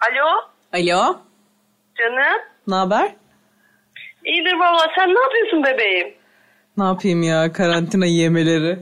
Alo 0.00 0.26
Alo. 0.72 1.16
canım. 1.98 2.40
Ne 2.66 2.74
haber? 2.74 3.14
İyidir 4.24 4.52
valla 4.54 4.86
sen 4.98 5.08
ne 5.14 5.20
yapıyorsun 5.20 5.64
bebeğim? 5.64 6.14
Ne 6.76 6.84
yapayım 6.84 7.22
ya 7.22 7.52
karantina 7.52 8.06
yemeleri. 8.06 8.78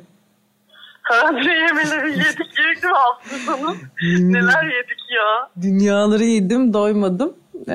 Karantina 1.02 1.52
yemeleri 1.54 2.10
yedik 2.10 2.58
yedik 2.58 2.84
mi 2.84 2.90
hafta 2.94 3.36
sonu? 3.38 3.76
Neler 4.02 4.64
yedik 4.64 4.98
ya? 5.16 5.50
Dünyaları 5.62 6.24
yedim 6.24 6.72
doymadım. 6.74 7.36
Ee, 7.68 7.72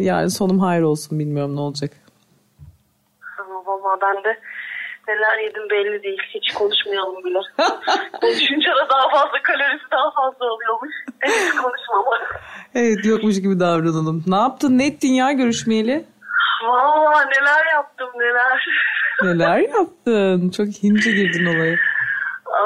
yani 0.00 0.30
sonum 0.30 0.58
hayır 0.58 0.82
olsun 0.82 1.18
bilmiyorum 1.18 1.56
ne 1.56 1.60
olacak. 1.60 1.90
Valla 3.66 3.98
ben 4.02 4.24
de 4.24 4.38
neler 5.10 5.38
yedim 5.38 5.70
belli 5.70 6.02
değil. 6.02 6.22
Hiç 6.34 6.52
konuşmayalım 6.54 7.24
bile. 7.24 7.38
Konuşunca 8.20 8.70
da 8.76 8.88
daha 8.90 9.08
fazla 9.08 9.42
kalorisi 9.42 9.84
daha 9.92 10.10
fazla 10.10 10.44
oluyormuş. 10.52 10.94
Evet 11.22 11.50
konuşmamak. 11.62 12.40
Evet 12.74 13.04
yokmuş 13.04 13.42
gibi 13.42 13.60
davranalım. 13.60 14.24
Ne 14.26 14.36
yaptın 14.36 14.78
ne 14.78 14.86
ettin 14.86 15.12
ya 15.12 15.32
görüşmeyeli? 15.32 16.04
Valla 16.64 17.24
neler 17.24 17.72
yaptım 17.74 18.10
neler. 18.16 18.66
Neler 19.22 19.58
yaptın? 19.58 20.50
Çok 20.50 20.66
hince 20.66 21.10
girdin 21.10 21.46
olaya. 21.46 21.76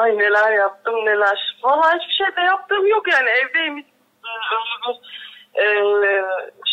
Ay 0.01 0.18
neler 0.18 0.52
yaptım 0.52 0.95
neler. 0.95 1.56
Valla 1.62 1.95
hiçbir 1.95 2.24
şey 2.24 2.37
de 2.37 2.40
yaptığım 2.40 2.87
yok 2.87 3.02
yani 3.12 3.29
evdeyim. 3.30 3.79
Hiç, 3.79 3.87
ıı, 4.26 4.95
e, 5.54 5.66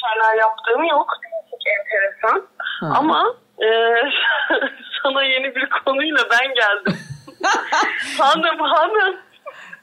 şeyler 0.02 0.38
yaptığım 0.40 0.84
yok. 0.84 1.08
Çok 1.52 1.60
enteresan. 1.68 2.48
Ha. 2.58 2.94
Ama 2.98 3.36
e, 3.62 3.68
sana 5.04 5.24
yeni 5.24 5.56
bir 5.56 5.70
konuyla 5.70 6.24
ben 6.32 6.54
geldim. 6.54 6.94
hanım 8.20 8.60
hanım. 8.60 9.16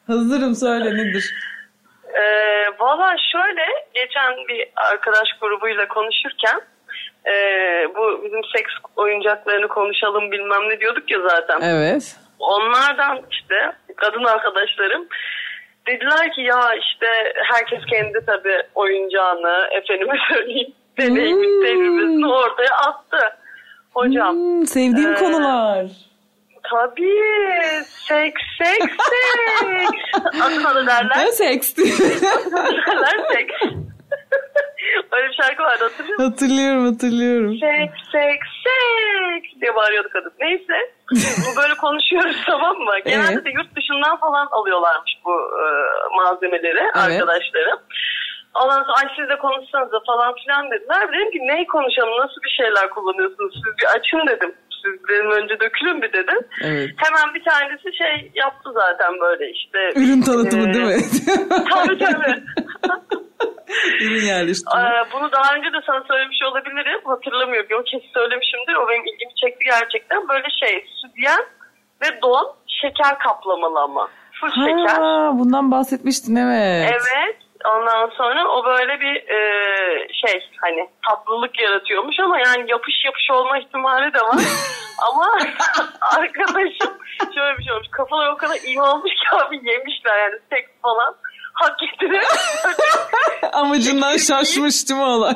Hazırım 0.06 0.54
söyle 0.54 0.94
nedir? 0.94 1.34
E, 2.14 2.22
Valla 2.78 3.14
şöyle 3.32 3.66
geçen 3.94 4.36
bir 4.48 4.68
arkadaş 4.76 5.28
grubuyla 5.40 5.88
konuşurken 5.88 6.60
e, 7.26 7.32
bu 7.96 8.24
bizim 8.24 8.40
seks 8.56 8.72
oyuncaklarını 8.96 9.68
konuşalım 9.68 10.30
bilmem 10.32 10.68
ne 10.68 10.80
diyorduk 10.80 11.10
ya 11.10 11.18
zaten. 11.28 11.60
Evet. 11.60 12.16
Onlardan 12.38 13.20
işte 13.30 13.72
kadın 13.96 14.24
arkadaşlarım 14.24 15.08
dediler 15.86 16.32
ki 16.32 16.40
ya 16.40 16.74
işte 16.74 17.06
herkes 17.52 17.80
kendi 17.90 18.26
tabii 18.26 18.62
oyuncağını 18.74 19.68
efendime 19.70 20.14
söyleyeyim 20.28 20.74
deneyimi 20.98 21.46
Hmm. 21.46 21.62
tecrübesini 21.62 22.32
ortaya 22.32 22.74
attı. 22.76 23.36
Hocam 23.98 24.34
Hmm, 24.36 24.66
sevdiğim 24.66 25.12
Ee, 25.12 25.14
konular. 25.14 25.86
tabii 26.70 27.84
seks 27.84 28.42
seks 28.58 28.96
seks 29.10 30.24
da 30.64 30.86
derler. 30.86 31.18
Ne 31.18 31.32
seksti? 31.32 31.82
derler 32.86 33.26
seks. 33.32 33.54
Öyle 35.12 35.28
bir 35.28 35.34
şarkı 35.42 35.62
vardı 35.62 35.84
hatırlıyor 35.84 36.18
musun? 36.18 36.30
hatırlıyorum 36.30 36.92
hatırlıyorum. 36.92 37.52
Seks 37.60 37.98
seks 38.12 38.48
seks 38.64 39.60
diye 39.60 39.74
bağırıyordu 39.74 40.08
kadın. 40.12 40.32
Neyse 40.40 40.74
bu 41.12 41.56
böyle 41.62 41.74
konuşuyoruz 41.74 42.36
tamam 42.46 42.76
mı? 42.78 42.92
Genelde 43.04 43.32
Evet. 43.32 43.44
de 43.44 43.50
yurt 43.50 43.76
dışından 43.76 44.16
falan 44.20 44.46
alıyorlarmış 44.50 45.12
bu 45.24 45.32
e, 45.32 45.64
malzemeleri 46.16 46.80
arkadaşlarım. 46.94 47.78
Ondan 48.62 48.82
sonra 48.82 48.96
ay 49.00 49.08
siz 49.16 49.28
de 49.28 49.36
konuşsanıza 49.38 49.98
falan 50.06 50.34
filan 50.40 50.70
dediler. 50.72 51.02
Dedim 51.12 51.30
ki 51.34 51.38
neyi 51.50 51.66
konuşalım 51.66 52.16
nasıl 52.24 52.40
bir 52.46 52.54
şeyler 52.60 52.90
kullanıyorsunuz 52.90 53.52
siz 53.54 53.72
bir 53.80 53.86
açın 53.96 54.22
dedim. 54.32 54.52
Siz 54.82 54.94
benim 55.08 55.30
önce 55.30 55.60
dökülün 55.60 56.02
bir 56.02 56.12
dedim. 56.12 56.40
Evet. 56.64 56.88
Hemen 57.04 57.34
bir 57.34 57.44
tanesi 57.50 57.96
şey 58.02 58.30
yaptı 58.34 58.68
zaten 58.82 59.12
böyle 59.20 59.50
işte. 59.50 59.78
Ürün 60.00 60.22
tanıtımı 60.22 60.68
Ee, 60.70 60.74
değil 60.74 60.86
mi? 60.86 61.00
Tabii 61.74 61.98
tabii. 61.98 62.34
Ürün 64.04 64.24
yerleştirme. 64.26 64.82
Ee, 64.82 65.12
bunu 65.12 65.32
daha 65.32 65.54
önce 65.56 65.68
de 65.72 65.80
sana 65.86 66.04
söylemiş 66.10 66.38
olabilirim. 66.50 67.00
Hatırlamıyorum. 67.04 67.68
Yok 67.70 67.86
kesin 67.86 68.10
söylemişimdir. 68.14 68.74
O 68.74 68.88
benim 68.88 69.06
ilgimi 69.06 69.34
çekti 69.42 69.64
gerçekten. 69.64 70.28
Böyle 70.28 70.46
şey 70.62 70.86
sütyen 71.00 71.42
ve 72.02 72.22
don 72.22 72.46
şeker 72.82 73.18
kaplamalı 73.18 73.78
ama. 73.80 74.08
Full 74.40 74.50
şeker. 74.66 75.00
Ha, 75.02 75.30
bundan 75.34 75.70
bahsetmiştin 75.70 76.36
evet. 76.36 76.90
Evet. 76.92 77.36
Ondan 77.70 78.10
sonra 78.16 78.48
o 78.48 78.64
böyle 78.64 79.00
bir 79.00 79.14
e, 79.16 79.38
şey 80.12 80.50
hani 80.60 80.88
tatlılık 81.08 81.60
yaratıyormuş 81.60 82.20
ama 82.20 82.38
yani 82.38 82.70
yapış 82.70 83.04
yapış 83.04 83.30
olma 83.30 83.58
ihtimali 83.58 84.14
de 84.14 84.20
var. 84.20 84.36
ama 85.08 85.26
arkadaşım 86.00 86.98
şöyle 87.34 87.58
bir 87.58 87.64
şey 87.64 87.72
olmuş. 87.72 87.88
Kafalar 87.90 88.28
o 88.28 88.36
kadar 88.36 88.56
iyi 88.56 88.82
olmuş 88.82 89.10
ki 89.10 89.36
abi 89.36 89.56
yemişler 89.70 90.18
yani 90.18 90.38
seks 90.50 90.70
falan. 90.82 91.16
Hak 91.54 91.82
ettire 91.82 92.22
Amacından 93.52 94.16
şaşmış 94.16 94.88
değil 94.88 95.00
mi 95.00 95.06
olay? 95.06 95.34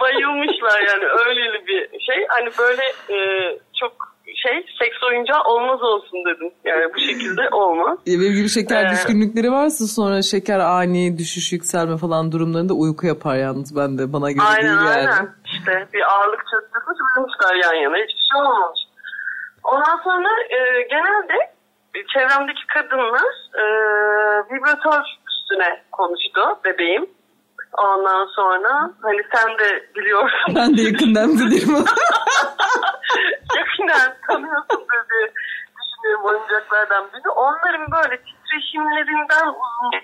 bayılmışlar 0.00 0.80
yani 0.80 1.04
öyleli 1.04 1.66
bir 1.66 2.00
şey. 2.00 2.26
Hani 2.28 2.50
böyle 2.58 2.82
e, 3.10 3.16
şey 4.42 4.56
seks 4.78 5.02
oyuncağı 5.08 5.42
olmaz 5.44 5.82
olsun 5.82 6.18
dedim. 6.26 6.50
Yani 6.64 6.84
bu 6.94 6.98
şekilde 6.98 7.48
olmaz. 7.52 7.98
Ya 8.06 8.20
benim 8.20 8.32
gibi 8.32 8.48
şeker 8.48 8.84
Ee, 8.86 8.90
düşkünlükleri 8.90 9.50
varsa 9.52 9.84
sonra 9.86 10.22
şeker 10.22 10.58
ani 10.58 11.18
düşüş 11.18 11.52
yükselme 11.52 11.96
falan 11.96 12.32
durumlarında 12.32 12.74
uyku 12.74 13.06
yapar 13.06 13.36
yalnız 13.36 13.76
ben 13.76 13.98
de 13.98 14.12
bana 14.12 14.30
göre 14.32 14.44
Aynen 14.46 14.62
değil 14.78 14.90
yani. 14.96 15.10
aynen. 15.10 15.28
İşte 15.44 15.88
bir 15.92 16.02
ağırlık 16.12 16.42
çöktürmüş 16.50 16.98
uyumuşlar 17.16 17.54
yan 17.54 17.74
yana. 17.74 17.96
Hiçbir 17.96 18.24
şey 18.32 18.40
olmamış. 18.42 18.80
Ondan 19.64 19.98
sonra 20.04 20.28
e, 20.50 20.58
genelde 20.90 21.34
çevremdeki 22.12 22.66
kadınlar 22.74 23.30
e, 23.62 23.64
vibratör 24.50 25.02
üstüne 25.30 25.82
konuştu 25.92 26.40
bebeğim. 26.64 27.06
Ondan 27.78 28.26
sonra 28.26 28.90
hani 29.02 29.22
sen 29.34 29.58
de 29.58 29.86
biliyorsun. 29.96 30.54
Ben 30.56 30.76
de 30.76 30.82
yakından 30.82 31.28
bilirim. 31.28 31.74
yakından 33.56 34.14
tanıyorsun 34.26 34.86
diye 35.10 35.32
düşünüyorum 35.78 36.24
oyuncaklardan 36.24 37.08
biri. 37.12 37.30
Onların 37.30 37.92
böyle 37.92 38.22
titreşimlerinden 38.22 39.48
uzun 39.48 40.00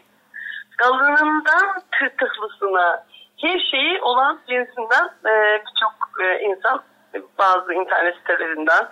kalınından 0.76 1.82
tırtıklısına 1.98 3.04
her 3.42 3.60
şeyi 3.70 4.00
olan 4.02 4.40
cinsinden 4.48 5.06
e, 5.26 5.62
birçok 5.64 6.20
e, 6.24 6.40
insan 6.40 6.82
bazı 7.38 7.72
internet 7.72 8.16
sitelerinden 8.16 8.88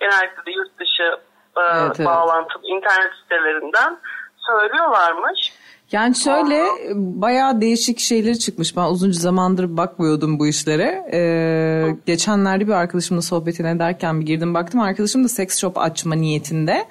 genellikle 0.00 0.46
de 0.46 0.50
yurt 0.50 0.78
dışı 0.78 1.18
e, 1.56 1.60
Evet, 1.60 1.96
evet. 1.96 2.06
bağlantılı 2.06 2.66
internet 2.66 3.12
sitelerinden 3.22 3.98
söylüyorlarmış. 4.46 5.52
Yani 5.92 6.14
şöyle 6.14 6.64
bayağı 6.94 7.60
değişik 7.60 7.98
şeyleri 7.98 8.38
çıkmış. 8.38 8.76
Ben 8.76 8.84
uzunca 8.84 9.20
zamandır 9.20 9.76
bakmıyordum 9.76 10.38
bu 10.38 10.46
işlere. 10.46 11.04
Ee, 11.12 11.96
geçenlerde 12.06 12.66
bir 12.66 12.72
arkadaşımla 12.72 13.22
sohbetine 13.22 13.70
ederken 13.70 14.20
bir 14.20 14.26
girdim 14.26 14.54
baktım. 14.54 14.80
Arkadaşım 14.80 15.24
da 15.24 15.28
seks 15.28 15.58
shop 15.60 15.78
açma 15.78 16.14
niyetinde. 16.14 16.84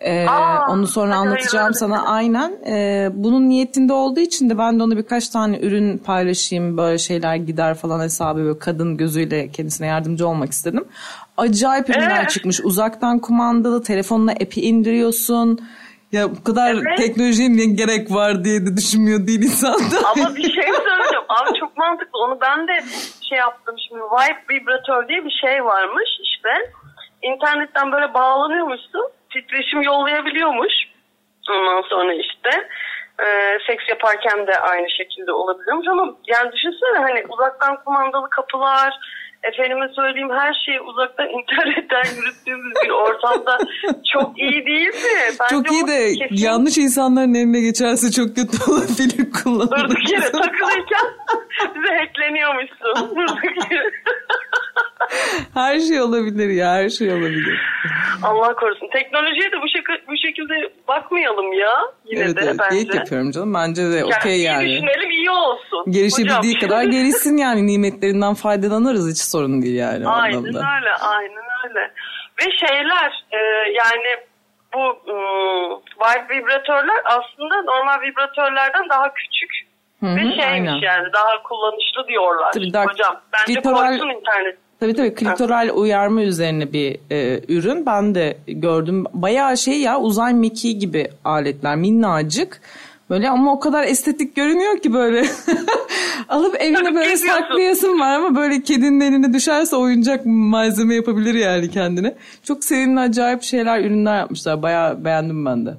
Ee, 0.00 0.26
Aa, 0.26 0.72
onu 0.72 0.86
sonra 0.86 1.16
anlatacağım 1.16 1.62
hayırlı 1.62 1.78
sana 1.78 2.02
aynen. 2.06 2.52
Ee, 2.66 3.10
bunun 3.14 3.48
niyetinde 3.48 3.92
olduğu 3.92 4.20
için 4.20 4.50
de 4.50 4.58
ben 4.58 4.78
de 4.78 4.82
ona 4.82 4.96
birkaç 4.96 5.28
tane 5.28 5.58
ürün 5.60 5.98
paylaşayım. 5.98 6.76
Böyle 6.76 6.98
şeyler 6.98 7.36
gider 7.36 7.74
falan 7.74 8.00
hesabı 8.00 8.38
böyle 8.38 8.58
kadın 8.58 8.96
gözüyle 8.96 9.48
kendisine 9.48 9.86
yardımcı 9.86 10.28
olmak 10.28 10.52
istedim. 10.52 10.84
Acayip 11.36 11.90
ürünler 11.90 12.18
Evet. 12.20 12.30
çıkmış. 12.30 12.60
Uzaktan 12.64 13.18
kumandalı 13.18 13.82
telefonla 13.82 14.32
app'i 14.32 14.60
indiriyorsun. 14.60 15.60
Ya 16.16 16.22
bu 16.36 16.44
kadar 16.48 16.70
Evet. 16.74 16.98
teknolojiye 16.98 17.48
ne 17.60 17.66
gerek 17.80 18.04
var 18.18 18.44
diye 18.44 18.58
de 18.66 18.76
düşünmüyor 18.76 19.20
değil 19.26 19.42
insan 19.42 19.78
da. 19.90 19.96
Ama 20.10 20.36
bir 20.36 20.42
şey 20.56 20.68
söyleyeceğim. 20.86 21.24
Abi 21.28 21.58
çok 21.60 21.76
mantıklı. 21.76 22.18
Onu 22.24 22.38
ben 22.40 22.68
de 22.68 22.74
şey 23.28 23.38
yaptım 23.38 23.74
şimdi. 23.88 24.00
Vibe 24.00 24.42
vibratör 24.50 25.08
diye 25.08 25.24
bir 25.24 25.34
şey 25.44 25.64
varmış 25.64 26.10
işte. 26.22 26.50
İnternetten 27.22 27.92
böyle 27.92 28.14
bağlanıyormuşsun. 28.14 29.06
Titreşim 29.32 29.82
yollayabiliyormuş. 29.82 30.72
Ondan 31.50 31.82
sonra 31.90 32.12
işte 32.14 32.50
e, 33.24 33.26
seks 33.66 33.84
yaparken 33.88 34.46
de 34.46 34.58
aynı 34.58 34.90
şekilde 34.90 35.32
olabiliyormuş 35.32 35.86
ama 35.90 36.04
yani 36.26 36.52
düşünsene 36.52 36.98
hani 36.98 37.24
uzaktan 37.28 37.84
kumandalı 37.84 38.30
kapılar 38.30 38.94
efendime 39.52 39.88
söyleyeyim 39.96 40.30
her 40.30 40.52
şeyi 40.66 40.80
uzaktan 40.80 41.28
internetten 41.38 42.16
yürüttüğümüz 42.16 42.72
bir 42.84 42.90
ortamda 42.90 43.58
çok 44.12 44.38
iyi 44.38 44.66
değil 44.66 44.86
mi? 44.88 44.94
Bence 45.40 45.54
çok 45.54 45.72
iyi 45.72 45.86
de 45.86 46.12
kesin- 46.14 46.44
yanlış 46.46 46.78
insanların 46.78 47.34
eline 47.34 47.60
geçerse 47.60 48.10
çok 48.10 48.28
kötü 48.36 48.56
olabilir 48.72 49.32
kullanılırsa. 49.42 49.76
Durduk 49.88 50.10
yere 50.12 50.30
takılıyken 50.32 51.06
bize 51.74 51.94
hackleniyormuşsun. 51.98 53.16
Durduk 53.16 53.72
yere. 53.72 53.90
Her 55.54 55.78
şey 55.80 56.00
olabilir 56.00 56.48
ya 56.48 56.72
her 56.74 56.88
şey 56.88 57.12
olabilir. 57.12 57.60
Allah 58.22 58.54
korusun. 58.54 58.88
Teknolojiye 58.92 59.52
de 59.52 59.56
bu, 59.62 59.66
şek- 59.66 60.06
bu 60.08 60.16
şekilde 60.16 60.54
bakmayalım 60.88 61.52
ya. 61.52 61.72
Yine 62.04 62.20
evet 62.24 62.36
de 62.36 62.40
evet 62.44 62.56
bence. 62.58 62.74
geyik 62.76 62.94
yapıyorum 62.94 63.30
canım 63.30 63.54
bence 63.54 63.82
de 63.82 63.96
Yani 63.96 64.04
okey 64.20 64.36
iyi 64.36 64.42
yani. 64.44 64.64
düşünelim 64.64 65.10
iyi 65.10 65.30
olsun. 65.30 65.84
Gelişebildiği 65.92 66.54
Hocam. 66.56 66.60
kadar 66.70 66.82
gelişsin 66.84 67.36
yani 67.36 67.66
nimetlerinden 67.66 68.34
faydalanırız 68.34 69.10
hiç 69.10 69.18
sorun 69.18 69.62
değil 69.62 69.76
yani. 69.76 70.08
Aynen 70.08 70.36
anlamda. 70.36 70.58
öyle, 70.76 70.92
aynen 71.00 71.44
öyle. 71.68 71.80
Ve 72.40 72.66
şeyler 72.66 73.24
e, 73.32 73.38
yani 73.72 74.10
bu 74.74 74.80
ım, 75.12 75.72
vibe 76.00 76.34
vibratörler 76.36 77.00
aslında 77.04 77.62
normal 77.62 78.00
vibratörlerden 78.02 78.88
daha 78.90 79.14
küçük 79.14 79.50
Ve 80.02 80.20
şeymiş 80.20 80.38
aynen. 80.44 80.74
yani 80.82 81.12
daha 81.12 81.42
kullanışlı 81.42 82.08
diyorlar. 82.08 82.52
Tabii 82.52 82.72
daha 82.72 82.84
Hocam 82.84 83.20
bence 83.32 83.60
klitoral- 83.60 83.88
koysun 83.88 84.08
internet. 84.08 84.58
Tabii 84.80 84.94
tabii 84.94 85.14
klitoral 85.14 85.70
uyarma 85.74 86.22
üzerine 86.22 86.72
bir 86.72 86.98
e, 87.10 87.40
ürün. 87.48 87.86
Ben 87.86 88.14
de 88.14 88.36
gördüm. 88.46 89.04
Bayağı 89.12 89.56
şey 89.56 89.80
ya 89.80 90.00
uzay 90.00 90.34
mekiği 90.34 90.78
gibi 90.78 91.08
aletler 91.24 91.76
minnacık. 91.76 92.60
Böyle 93.10 93.30
ama 93.30 93.52
o 93.52 93.60
kadar 93.60 93.84
estetik 93.84 94.36
görünüyor 94.36 94.78
ki 94.78 94.92
böyle. 94.92 95.26
Alıp 96.28 96.62
evine 96.62 96.94
böyle 96.94 97.16
saklayasın 97.16 98.00
var 98.00 98.14
ama 98.14 98.36
böyle 98.36 98.62
kedinin 98.62 99.00
eline 99.00 99.32
düşerse 99.32 99.76
oyuncak 99.76 100.26
malzeme 100.26 100.94
yapabilir 100.94 101.34
yani 101.34 101.70
kendine. 101.70 102.14
Çok 102.42 102.64
sevimli 102.64 103.00
acayip 103.00 103.42
şeyler 103.42 103.80
ürünler 103.80 104.18
yapmışlar. 104.18 104.62
Bayağı 104.62 105.04
beğendim 105.04 105.46
ben 105.46 105.66
de. 105.66 105.74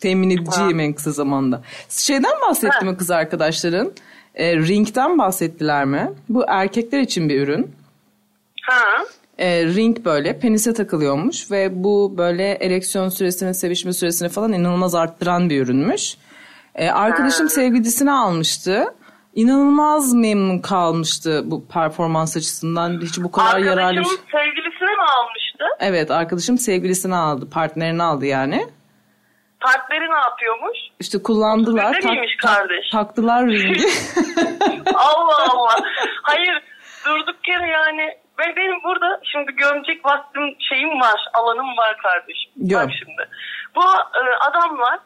Temin 0.00 0.30
ediciyim 0.30 0.80
en 0.80 0.92
kısa 0.92 1.10
zamanda. 1.12 1.62
Şeyden 1.88 2.32
bahsetti 2.48 2.84
mi 2.84 2.96
kız 2.96 3.10
arkadaşların? 3.10 3.92
E, 4.34 4.56
ring'den 4.56 5.18
bahsettiler 5.18 5.84
mi? 5.84 6.10
Bu 6.28 6.44
erkekler 6.48 7.00
için 7.00 7.28
bir 7.28 7.40
ürün. 7.40 7.70
Ha. 8.68 9.04
E, 9.38 9.64
ring 9.64 10.04
böyle 10.04 10.38
penise 10.38 10.72
takılıyormuş 10.74 11.50
ve 11.50 11.84
bu 11.84 12.14
böyle 12.18 12.48
ereksiyon 12.52 13.08
süresini, 13.08 13.54
sevişme 13.54 13.92
süresini 13.92 14.28
falan 14.28 14.52
inanılmaz 14.52 14.94
arttıran 14.94 15.50
bir 15.50 15.62
ürünmüş. 15.62 16.16
E, 16.74 16.90
arkadaşım 16.90 17.48
sevgilisini 17.48 18.12
almıştı. 18.12 18.84
İnanılmaz 19.34 20.14
memnun 20.14 20.58
kalmıştı 20.58 21.42
bu 21.44 21.68
performans 21.68 22.36
açısından. 22.36 23.00
Hiç 23.02 23.18
bu 23.18 23.30
kadar 23.32 23.58
yararlı. 23.58 23.90
bir 23.92 23.98
Arkadaşımın 23.98 24.16
şey- 24.30 24.40
sevgilisine 24.40 24.90
mi 24.90 25.02
almıştı? 25.18 25.64
Evet 25.80 26.10
arkadaşım 26.10 26.58
sevgilisini 26.58 27.14
aldı. 27.14 27.50
Partnerini 27.50 28.02
aldı 28.02 28.26
yani. 28.26 28.66
Partneri 29.60 30.10
ne 30.10 30.18
yapıyormuş? 30.18 30.78
İşte 31.00 31.22
kullandılar. 31.22 31.94
Öyle 31.96 32.10
miymiş 32.10 32.36
kardeş? 32.36 32.90
taktılar 32.92 33.46
ringi. 33.48 33.86
Allah 34.94 35.46
Allah. 35.52 35.76
Hayır 36.22 36.62
durduk 37.06 37.48
yere 37.48 37.68
yani 37.70 38.08
ve 38.38 38.56
benim 38.56 38.82
burada 38.84 39.20
şimdi 39.32 39.52
gömecek 39.52 40.06
vaktim 40.06 40.56
şeyim 40.60 41.00
var, 41.00 41.20
alanım 41.34 41.76
var 41.76 41.96
kardeşim. 42.02 42.52
Göm. 42.56 42.80
Bak 42.80 42.90
şimdi. 42.98 43.28
Bu 43.76 43.82
e, 44.20 44.22
adamlar 44.48 44.98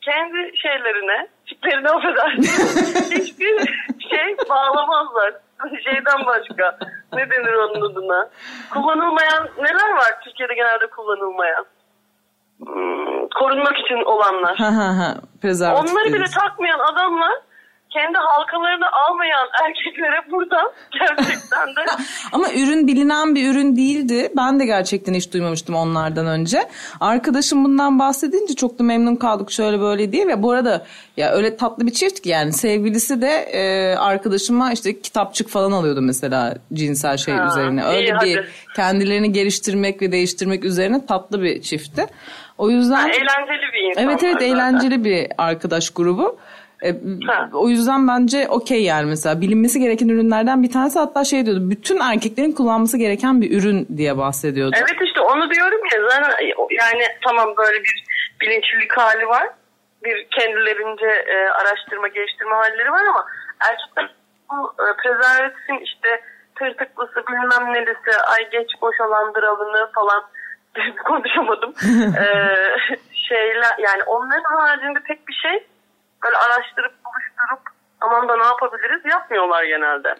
kendi 0.00 0.58
şeylerine, 0.58 1.28
tiplerine 1.48 1.88
affedersin, 1.88 3.16
hiçbir 3.16 3.58
şey 4.10 4.36
bağlamazlar. 4.50 5.34
Şeyden 5.84 6.26
başka. 6.26 6.78
Ne 7.12 7.30
denir 7.30 7.52
onun 7.52 7.92
adına? 7.92 8.28
Kullanılmayan 8.70 9.48
neler 9.58 9.90
var 9.90 10.20
Türkiye'de 10.24 10.54
genelde 10.54 10.86
kullanılmayan? 10.86 11.64
Hmm, 12.58 13.28
korunmak 13.38 13.78
için 13.78 14.04
olanlar. 14.04 14.56
Onları 15.74 16.12
bile 16.14 16.24
takmayan 16.24 16.78
adamlar 16.78 17.32
kendi 17.90 18.18
halkalarını 18.18 18.84
almayan 19.08 19.48
erkeklere 19.64 20.30
buradan 20.30 20.70
gerçekten 20.92 21.68
de 21.68 21.80
Ama 22.32 22.46
ürün 22.52 22.86
bilinen 22.86 23.34
bir 23.34 23.50
ürün 23.50 23.76
değildi. 23.76 24.32
Ben 24.36 24.60
de 24.60 24.64
gerçekten 24.66 25.14
hiç 25.14 25.32
duymamıştım 25.32 25.74
onlardan 25.74 26.26
önce. 26.26 26.68
Arkadaşım 27.00 27.64
bundan 27.64 27.98
bahsedince 27.98 28.54
çok 28.54 28.78
da 28.78 28.82
memnun 28.82 29.16
kaldık 29.16 29.50
şöyle 29.50 29.80
böyle 29.80 30.12
diye. 30.12 30.26
Ve 30.26 30.42
bu 30.42 30.50
arada 30.52 30.86
ya 31.16 31.30
öyle 31.32 31.56
tatlı 31.56 31.86
bir 31.86 31.92
çift 31.92 32.20
ki 32.20 32.28
yani 32.28 32.52
sevgilisi 32.52 33.22
de 33.22 33.28
e, 33.52 33.94
arkadaşıma 33.96 34.72
işte 34.72 35.00
kitapçık 35.00 35.48
falan 35.48 35.72
alıyordu 35.72 36.00
mesela 36.02 36.54
cinsel 36.72 37.16
şey 37.16 37.34
Ha, 37.34 37.46
üzerine. 37.46 37.82
iyi, 37.82 37.86
Öyle 37.86 38.08
bir 38.08 38.36
hadi. 38.36 38.46
kendilerini 38.76 39.32
geliştirmek 39.32 40.02
ve 40.02 40.12
değiştirmek 40.12 40.64
üzerine 40.64 41.06
tatlı 41.06 41.42
bir 41.42 41.62
çiftti. 41.62 42.06
O 42.58 42.70
yüzden... 42.70 43.08
eğlenceli 43.08 43.72
bir 43.74 43.90
insan. 43.90 44.04
Evet 44.04 44.24
evet 44.24 44.42
eğlenceli 44.42 45.04
bir 45.04 45.26
arkadaş 45.38 45.90
grubu. 45.90 46.38
E, 46.84 46.88
Ha. 47.26 47.48
o 47.52 47.68
yüzden 47.68 48.08
bence 48.08 48.48
okey 48.48 48.82
yani 48.82 49.06
mesela 49.06 49.40
bilinmesi 49.40 49.80
gereken 49.80 50.08
ürünlerden 50.08 50.62
bir 50.62 50.70
tanesi 50.72 50.98
hatta 50.98 51.24
şey 51.24 51.46
diyordu 51.46 51.70
bütün 51.70 52.00
erkeklerin 52.00 52.52
kullanması 52.52 52.98
gereken 52.98 53.40
bir 53.40 53.58
ürün 53.58 53.86
diye 53.96 54.18
bahsediyordu. 54.18 54.76
Evet 54.78 54.96
işte 55.06 55.20
onu 55.20 55.50
diyorum 55.50 55.80
ya 55.92 55.98
zaten 56.10 56.32
yani 56.70 57.02
tamam 57.24 57.54
böyle 57.56 57.78
bir 57.84 58.04
bilinçlilik 58.40 58.92
hali 58.96 59.26
var. 59.28 59.48
Bir 60.04 60.26
kendilerince 60.30 61.06
e, 61.06 61.36
araştırma 61.48 62.08
geliştirme 62.08 62.54
halleri 62.54 62.92
var 62.92 63.04
ama 63.10 63.26
erkekler 63.60 64.14
bu 64.50 64.74
e, 64.82 64.86
prezervatifin 65.02 65.84
işte 65.84 66.08
tırtıklısı 66.58 67.24
bilmem 67.28 67.72
nelisi 67.72 68.22
ay 68.36 68.50
geç 68.50 68.70
boşalandıralını 68.82 69.90
falan 69.94 70.22
konuşamadım. 71.04 71.74
e, 72.22 72.26
şeyler 73.28 73.74
yani 73.78 74.02
onların 74.06 74.56
haricinde 74.56 74.98
pek 75.08 75.28
bir 75.28 75.34
şey 75.34 75.66
böyle 76.24 76.36
araştırıp 76.36 76.92
buluşturup 77.04 77.62
aman 78.00 78.28
da 78.28 78.36
ne 78.36 78.44
yapabiliriz 78.44 79.12
yapmıyorlar 79.12 79.64
genelde. 79.64 80.14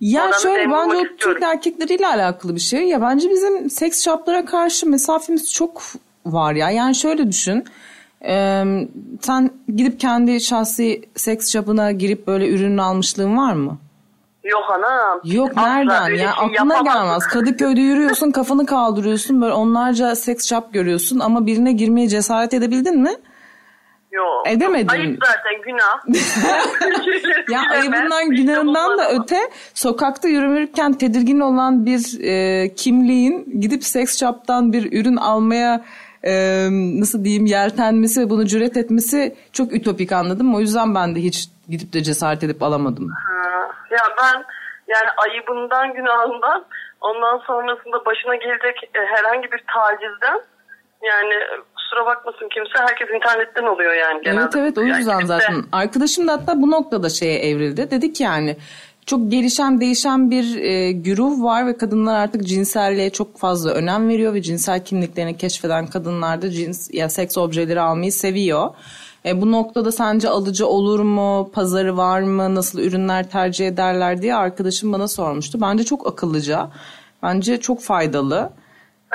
Ya 0.00 0.24
Oradan 0.24 0.38
şöyle 0.38 0.62
emin 0.62 0.76
bence 0.76 0.96
o 0.96 1.16
Türk 1.16 1.42
erkekleriyle 1.42 2.06
alakalı 2.06 2.54
bir 2.54 2.60
şey. 2.60 2.82
Ya 2.88 3.02
bence 3.02 3.30
bizim 3.30 3.70
seks 3.70 4.04
shoplara 4.04 4.44
karşı 4.44 4.88
mesafemiz 4.90 5.52
çok 5.52 5.82
var 6.26 6.52
ya. 6.54 6.70
Yani 6.70 6.94
şöyle 6.94 7.28
düşün. 7.32 7.64
Ee, 8.24 8.64
sen 9.20 9.50
gidip 9.76 10.00
kendi 10.00 10.40
şahsi 10.40 11.02
seks 11.16 11.52
shop'ına 11.52 11.92
girip 11.92 12.26
böyle 12.26 12.48
ürün 12.50 12.78
almışlığın 12.78 13.36
var 13.36 13.52
mı? 13.52 13.78
Yok 14.44 14.64
anam. 14.70 15.20
Yok 15.24 15.50
Asla 15.56 15.74
nereden 15.74 16.08
ya 16.10 16.16
şey 16.16 16.26
aklına 16.28 16.74
yapamam. 16.74 16.84
gelmez. 16.84 17.26
Kadıköy'de 17.26 17.80
yürüyorsun 17.80 18.30
kafanı 18.32 18.66
kaldırıyorsun 18.66 19.42
böyle 19.42 19.52
onlarca 19.52 20.14
seks 20.14 20.48
shop 20.48 20.72
görüyorsun 20.72 21.18
ama 21.20 21.46
birine 21.46 21.72
girmeye 21.72 22.08
cesaret 22.08 22.54
edebildin 22.54 23.00
mi? 23.00 23.10
Yok. 24.14 24.48
Edemedin. 24.48 24.88
Ayıp 24.88 25.18
zaten 25.26 25.62
günah. 25.62 26.04
Ya 27.50 27.60
ayıbından 27.70 28.30
günahından 28.30 28.98
da 28.98 29.10
öte 29.10 29.36
sokakta 29.74 30.28
yürürken 30.28 30.92
tedirgin 30.92 31.40
olan 31.40 31.86
bir 31.86 32.20
e, 32.20 32.74
kimliğin 32.74 33.60
gidip 33.60 33.84
seks 33.84 34.20
shop'tan 34.20 34.72
bir 34.72 35.00
ürün 35.00 35.16
almaya 35.16 35.84
e, 36.22 36.32
nasıl 37.00 37.24
diyeyim 37.24 37.46
yeltenmesi 37.46 38.20
ve 38.20 38.30
bunu 38.30 38.46
cüret 38.46 38.76
etmesi 38.76 39.36
çok 39.52 39.72
ütopik 39.72 40.12
anladım. 40.12 40.54
O 40.54 40.60
yüzden 40.60 40.94
ben 40.94 41.14
de 41.14 41.20
hiç 41.20 41.48
gidip 41.68 41.92
de 41.92 42.02
cesaret 42.02 42.44
edip 42.44 42.62
alamadım. 42.62 43.08
Ha, 43.10 43.70
Ya 43.90 44.02
ben 44.18 44.44
yani 44.88 45.08
ayıbından 45.16 45.94
günahından 45.94 46.64
ondan 47.00 47.38
sonrasında 47.46 48.04
başına 48.04 48.36
gelecek 48.36 48.90
e, 48.94 48.98
herhangi 48.98 49.52
bir 49.52 49.64
tacizden 49.74 50.40
yani 51.02 51.34
kusura 51.94 52.06
bakmasın 52.06 52.48
kimse 52.54 52.70
herkes 52.78 53.08
internetten 53.16 53.62
oluyor 53.64 53.94
yani 53.94 54.22
genelde. 54.24 54.40
Evet 54.42 54.56
evet 54.56 54.78
o 54.78 54.80
Yani 54.80 54.98
yüzden 54.98 55.18
kimse- 55.18 55.26
zaten. 55.26 55.64
Arkadaşım 55.72 56.28
da 56.28 56.32
hatta 56.32 56.62
bu 56.62 56.70
noktada 56.70 57.08
şeye 57.08 57.38
evrildi. 57.38 57.90
Dedi 57.90 58.12
ki 58.12 58.22
yani 58.22 58.56
çok 59.06 59.30
gelişen 59.30 59.80
değişen 59.80 60.30
bir 60.30 60.56
e, 60.56 60.92
güruh 60.92 61.42
var 61.42 61.66
ve 61.66 61.76
kadınlar 61.76 62.14
artık 62.14 62.44
cinselliğe 62.46 63.10
çok 63.10 63.38
fazla 63.38 63.70
önem 63.70 64.08
veriyor 64.08 64.34
ve 64.34 64.42
cinsel 64.42 64.84
kimliklerini 64.84 65.36
keşfeden 65.36 65.86
kadınlar 65.86 66.42
da 66.42 66.50
cins 66.50 66.90
ya 66.94 67.08
seks 67.08 67.38
objeleri 67.38 67.80
almayı 67.80 68.12
seviyor. 68.12 68.70
E, 69.26 69.40
bu 69.40 69.52
noktada 69.52 69.92
sence 69.92 70.28
alıcı 70.28 70.66
olur 70.66 71.00
mu? 71.00 71.50
Pazarı 71.54 71.96
var 71.96 72.20
mı? 72.20 72.54
Nasıl 72.54 72.78
ürünler 72.80 73.30
tercih 73.30 73.68
ederler 73.68 74.22
diye 74.22 74.34
arkadaşım 74.34 74.92
bana 74.92 75.08
sormuştu. 75.08 75.60
Bence 75.60 75.84
çok 75.84 76.06
akıllıca. 76.06 76.68
Bence 77.22 77.60
çok 77.60 77.80
faydalı. 77.82 78.50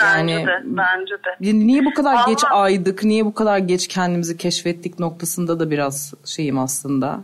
Bence 0.04 0.34
Yani 0.34 0.48
de 0.48 0.62
bence 0.64 1.16
de. 1.16 1.58
Niye 1.68 1.86
bu 1.86 1.94
kadar 1.94 2.28
geç 2.28 2.44
Vallahi- 2.44 2.54
aydık, 2.62 3.04
niye 3.04 3.26
bu 3.26 3.34
kadar 3.34 3.58
geç 3.58 3.88
kendimizi 3.88 4.38
keşfettik 4.38 5.00
noktasında 5.00 5.60
da 5.60 5.72
biraz 5.72 6.14
şeyim 6.26 6.60
aslında. 6.60 7.20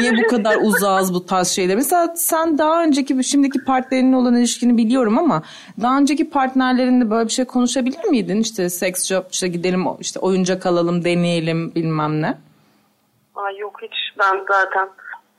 Niye 0.00 0.12
bu 0.24 0.28
kadar 0.28 0.56
uzağız 0.62 1.14
bu 1.14 1.26
tarz 1.26 1.48
şeyler? 1.48 1.76
Mesela 1.76 2.14
sen 2.16 2.58
daha 2.58 2.82
önceki, 2.82 3.24
şimdiki 3.24 3.64
partnerinin 3.64 4.12
olan 4.12 4.34
ilişkini 4.36 4.76
biliyorum 4.76 5.18
ama 5.18 5.42
daha 5.82 5.98
önceki 5.98 6.30
partnerlerinle 6.30 7.10
böyle 7.10 7.24
bir 7.28 7.32
şey 7.32 7.44
konuşabilir 7.44 8.04
miydin? 8.04 8.40
İşte 8.40 8.70
sex 8.70 9.08
shop, 9.08 9.26
işte 9.32 9.48
gidelim 9.48 9.84
işte 10.00 10.20
oyuncak 10.20 10.66
alalım, 10.66 11.04
deneyelim 11.04 11.74
bilmem 11.74 12.22
ne. 12.22 12.38
Ay 13.34 13.56
yok 13.58 13.76
hiç 13.82 14.18
ben 14.18 14.36
zaten. 14.48 14.88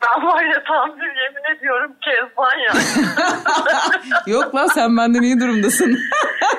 Ben 0.03 0.27
var 0.27 0.43
ya 0.43 0.63
tam 0.63 0.99
bir 0.99 1.15
yemin 1.23 1.57
ediyorum 1.57 1.95
kezban 2.01 2.57
ya. 2.57 2.73
Yok 4.33 4.55
lan 4.55 4.67
sen 4.67 4.97
benden 4.97 5.21
iyi 5.21 5.39
durumdasın. 5.39 5.91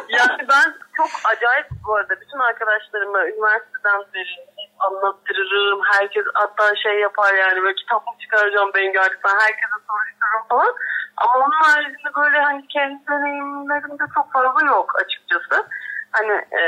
yani 0.09 0.43
ben 0.49 0.75
çok 0.97 1.09
acayip 1.33 1.67
bu 1.87 1.95
arada 1.95 2.21
bütün 2.21 2.39
arkadaşlarıma 2.39 3.27
üniversiteden 3.27 4.01
beri 4.15 4.37
anlattırırım. 4.79 5.81
Herkes 5.93 6.25
hatta 6.35 6.77
şey 6.77 7.01
yapar 7.01 7.35
yani 7.35 7.63
böyle 7.63 7.75
kitap 7.75 8.07
mı 8.07 8.13
çıkaracağım 8.21 8.71
ben 8.75 8.93
gerçekten 8.93 9.35
herkese 9.45 9.79
soruştururum 9.87 10.49
falan. 10.49 10.75
Ama 11.17 11.45
onun 11.45 11.61
haricinde 11.63 12.15
böyle 12.17 12.39
hani 12.39 12.69
kendi 12.69 13.07
deneyimlerim 13.07 13.99
de 13.99 14.05
çok 14.15 14.33
fazla 14.33 14.67
yok 14.67 14.93
açıkçası. 15.05 15.67
Hani 16.13 16.33
e, 16.33 16.63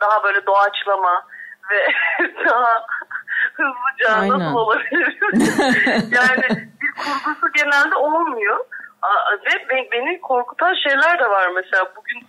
daha 0.00 0.22
böyle 0.24 0.46
doğaçlama 0.46 1.26
ve 1.70 1.86
daha 2.48 2.86
hızlıca 3.54 4.20
Aynen. 4.20 4.38
nasıl 4.38 4.56
olabilir? 4.56 5.18
yani 6.12 6.68
bir 6.80 6.90
kurgusu 6.96 7.52
genelde 7.56 7.94
olmuyor. 7.94 8.58
Ve 9.46 9.68
be- 9.68 9.88
beni 9.92 10.20
korkutan 10.20 10.74
şeyler 10.74 11.18
de 11.18 11.30
var 11.30 11.48
mesela 11.54 11.92
bugün 11.96 12.26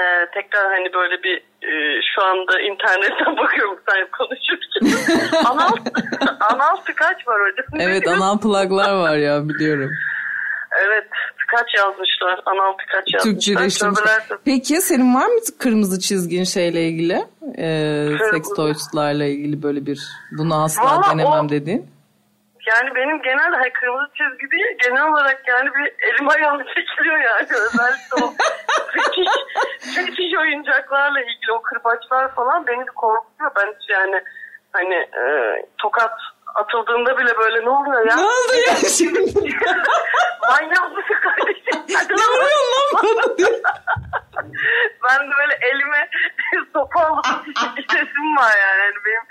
e, 0.00 0.30
tekrar 0.34 0.72
hani 0.72 0.92
böyle 0.92 1.22
bir 1.22 1.36
e, 1.62 2.00
şu 2.14 2.22
anda 2.24 2.60
internetten 2.60 3.36
bakıyorum 3.42 3.78
sen 3.88 4.06
konuşurken. 4.18 5.40
anal, 5.50 5.76
anal 6.40 6.76
tıkaç 6.76 7.28
var 7.28 7.40
hocam. 7.40 7.66
Evet 7.80 8.08
anal 8.08 8.40
plaklar 8.40 8.94
var 8.94 9.16
ya 9.16 9.48
biliyorum. 9.48 9.90
Evet 10.84 11.08
tıkaç 11.46 11.74
yazmışlar. 11.74 12.40
Anal 12.46 12.72
tıkaç 12.72 13.14
yazmışlar. 13.14 13.20
Türkçeleştirmiş. 13.32 13.98
Tövbeler 13.98 14.28
tövbe. 14.28 14.40
Peki 14.44 14.80
senin 14.80 15.14
var 15.14 15.26
mı 15.26 15.38
kırmızı 15.60 16.00
çizgin 16.00 16.44
şeyle 16.44 16.82
ilgili? 16.88 17.24
Ee, 17.58 18.08
seks 18.30 18.48
toyslarla 18.56 19.24
ilgili 19.24 19.62
böyle 19.62 19.86
bir 19.86 20.00
bunu 20.38 20.64
asla 20.64 20.82
Valla 20.84 21.02
denemem 21.10 21.46
o- 21.46 21.48
dediğin. 21.48 21.90
Yani 22.72 22.94
benim 22.94 23.22
genel 23.22 23.52
hani 23.54 23.72
kırmızı 23.72 24.06
çizgi 24.18 24.50
değil 24.50 24.78
genel 24.84 25.08
olarak 25.12 25.42
yani 25.48 25.68
bir 25.74 25.92
elim 26.08 26.28
ayağım 26.28 26.58
çekiliyor 26.74 27.18
yani 27.18 27.46
özellikle 27.50 28.14
o 28.24 28.34
fetiş, 28.92 29.28
fetiş 29.94 30.38
oyuncaklarla 30.40 31.20
ilgili 31.20 31.52
o 31.52 31.62
kırbaçlar 31.62 32.34
falan 32.34 32.66
beni 32.66 32.86
korkutuyor. 32.86 33.50
Ben 33.56 33.66
hiç 33.80 33.90
yani 33.90 34.22
hani 34.72 34.94
e, 34.94 35.22
tokat 35.78 36.12
atıldığında 36.54 37.18
bile 37.18 37.36
böyle 37.38 37.64
ne 37.64 37.70
oluyor 37.70 38.06
ya? 38.06 38.16
Ne 38.16 38.22
oldu 38.22 38.54
ya 38.68 38.74
şimdi? 38.98 39.18
Manyak 40.48 40.90
mısın 40.96 41.16
kardeşim? 41.22 41.82
Hadi 41.96 42.12
ne 42.12 42.16
lan. 42.16 42.30
vuruyorsun 42.32 42.94
lan 42.94 43.16
bana 43.26 43.38
diye. 43.38 43.62
ben 45.04 45.26
de 45.30 45.32
böyle 45.40 45.58
elime 45.62 46.08
sopa 46.72 47.00
alıp 47.00 47.26
sesim 47.90 48.36
var 48.36 48.54
yani. 48.62 48.80
yani 48.84 48.94
benim 49.06 49.22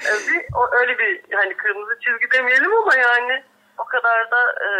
e, 0.00 0.10
bir, 0.28 0.44
o, 0.56 0.62
öyle 0.80 0.98
bir 0.98 1.20
hani 1.34 1.56
kırmızı 1.56 1.98
çizgi 2.00 2.38
demeyelim 2.38 2.74
ama 2.74 2.96
yani 2.96 3.42
o 3.78 3.84
kadar 3.84 4.30
da 4.30 4.54
e, 4.66 4.70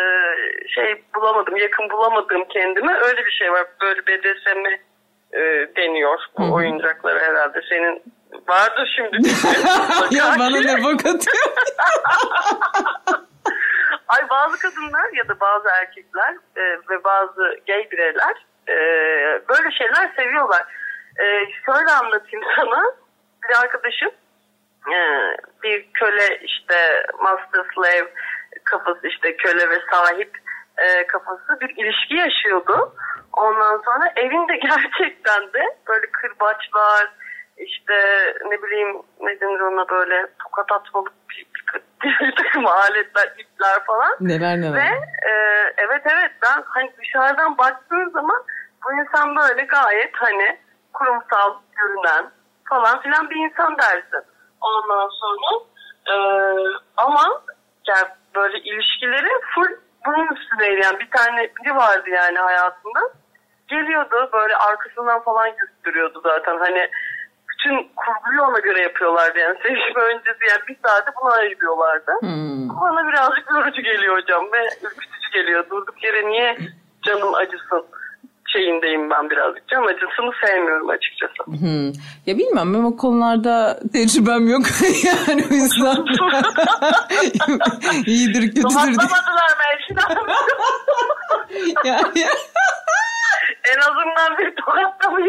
şey 0.69 1.05
bulamadım, 1.15 1.57
yakın 1.57 1.91
bulamadım 1.91 2.45
kendime. 2.49 2.99
Öyle 2.99 3.27
bir 3.27 3.31
şey 3.31 3.53
var. 3.53 3.67
Böyle 3.81 4.07
BDSM 4.07 4.67
e, 5.33 5.41
deniyor 5.77 6.19
bu 6.39 6.55
oyuncaklara 6.55 7.21
herhalde. 7.21 7.61
Senin 7.69 8.03
vardır 8.49 8.97
şimdi. 8.97 9.29
ya 10.15 10.35
bana 10.39 10.61
ne 10.61 10.83
bok 10.85 11.07
atıyor. 11.07 11.47
Ay 14.09 14.29
bazı 14.31 14.59
kadınlar 14.59 15.11
ya 15.13 15.29
da 15.29 15.41
bazı 15.41 15.69
erkekler 15.69 16.35
e, 16.57 16.63
ve 16.91 17.05
bazı 17.05 17.57
gay 17.67 17.91
bireyler 17.91 18.47
e, 18.69 18.75
böyle 19.49 19.71
şeyler 19.79 20.13
seviyorlar. 20.17 20.63
E, 21.21 21.25
şöyle 21.67 21.91
anlatayım 21.91 22.45
sana. 22.57 22.83
Bir 23.49 23.61
arkadaşım 23.61 24.11
bir 25.63 25.93
köle 25.93 26.39
işte 26.43 27.07
master 27.23 27.65
slave 27.75 28.11
kafası 28.65 29.07
işte 29.09 29.37
köle 29.37 29.71
ve 29.71 29.79
sahip 29.93 30.39
e, 30.79 31.07
kafası 31.07 31.61
bir 31.61 31.85
ilişki 31.85 32.15
yaşıyordu. 32.15 32.95
Ondan 33.33 33.83
sonra 33.85 34.13
evinde 34.17 34.57
gerçekten 34.63 35.53
de 35.53 35.77
böyle 35.89 36.07
kırbaçlar 36.13 37.11
işte 37.57 37.95
ne 38.51 38.63
bileyim 38.63 39.03
ne 39.21 39.41
denir 39.41 39.61
ona 39.61 39.89
böyle 39.89 40.27
tokat 40.39 40.73
atmalık 40.73 41.13
bir, 41.31 41.47
bir, 41.55 41.83
bir 42.21 42.35
takım 42.37 42.67
aletler, 42.67 43.35
ipler 43.39 43.85
falan. 43.87 44.17
Neler 44.21 44.57
Ve 44.57 44.61
neler. 44.61 44.93
e, 45.29 45.33
evet 45.77 46.03
evet 46.05 46.31
ben 46.43 46.63
hani 46.67 46.93
dışarıdan 46.99 47.59
baktığın 47.59 48.11
zaman 48.11 48.43
bu 48.85 48.93
insan 48.93 49.37
böyle 49.37 49.63
gayet 49.63 50.15
hani 50.15 50.59
kurumsal 50.93 51.55
görünen 51.77 52.31
falan 52.69 53.03
filan 53.03 53.31
bir 53.31 53.37
insan 53.37 53.79
dersin. 53.79 54.30
Ondan 54.61 55.09
sonra 55.09 55.65
e, 56.07 56.17
ama 56.97 57.43
yani 57.89 58.09
böyle 58.35 58.59
ilişkileri 58.59 59.29
full 59.55 59.71
bunun 60.07 60.29
üstüneydi. 60.37 60.81
Yani 60.85 61.01
bir 61.01 61.11
tane 61.11 61.51
biri 61.57 61.77
vardı 61.77 62.11
yani 62.11 62.39
hayatında. 62.39 63.01
Geliyordu 63.69 64.31
böyle 64.33 64.57
arkasından 64.57 65.23
falan 65.23 65.51
gösteriyordu 65.57 66.21
zaten. 66.25 66.59
Hani 66.59 66.91
bütün 67.49 67.91
kurguyu 67.97 68.43
ona 68.43 68.59
göre 68.59 68.83
yapıyorlardı 68.83 69.39
yani. 69.39 69.59
Sevişme 69.63 70.03
öncesi 70.03 70.45
yani 70.51 70.61
bir 70.69 70.77
saate 70.85 71.11
buna 71.23 71.33
ayırıyorlardı. 71.33 72.13
Hmm. 72.21 72.81
Bana 72.81 73.09
birazcık 73.09 73.51
yorucu 73.51 73.83
geliyor 73.83 74.17
hocam 74.17 74.53
ve 74.53 74.67
ürkütücü 74.83 75.31
geliyor. 75.33 75.71
Durduk 75.71 76.05
yere 76.05 76.29
niye 76.29 76.59
canım 77.03 77.35
acısın 77.35 77.87
şeyindeyim 78.53 79.11
ben 79.11 79.31
birazcık. 79.31 79.69
Can 79.69 79.83
acısını 79.83 80.31
sevmiyorum 80.45 80.91
açıkçası. 80.91 81.35
Hmm. 81.47 81.87
Ya 82.27 82.39
bilmem 82.39 82.75
benim 82.75 82.85
o 82.85 82.97
konularda 82.97 83.81
tecrübem 83.93 84.49
yok. 84.49 84.63
yani 85.05 85.45
o 85.51 85.55
yüzden 85.55 85.97
iyidir 88.07 88.41
kötüdür 88.41 88.65
Melşin 89.61 89.95
Hanım. 89.97 90.27
Yani, 91.85 92.25
en 93.65 93.79
azından 93.79 94.39
bir 94.39 94.55
tokatta 94.57 95.11
mı? 95.11 95.21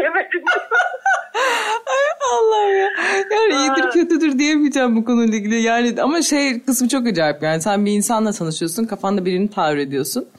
Ay 1.88 2.32
Allah 2.32 2.64
ya. 2.70 2.90
Yani 3.32 3.54
iyidir 3.54 3.92
kötüdür 3.92 4.40
diyemeyeceğim 4.40 4.96
bu 4.96 5.06
konuyla 5.06 5.38
ilgili. 5.38 5.62
Yani 5.62 6.02
ama 6.02 6.22
şey 6.22 6.64
kısmı 6.64 6.88
çok 6.88 7.08
acayip. 7.08 7.44
Yani 7.44 7.62
sen 7.62 7.86
bir 7.86 7.92
insanla 7.92 8.32
tanışıyorsun. 8.32 8.86
Kafanda 8.86 9.26
birini 9.26 9.50
tahayyül 9.50 9.80
ediyorsun. 9.80 10.30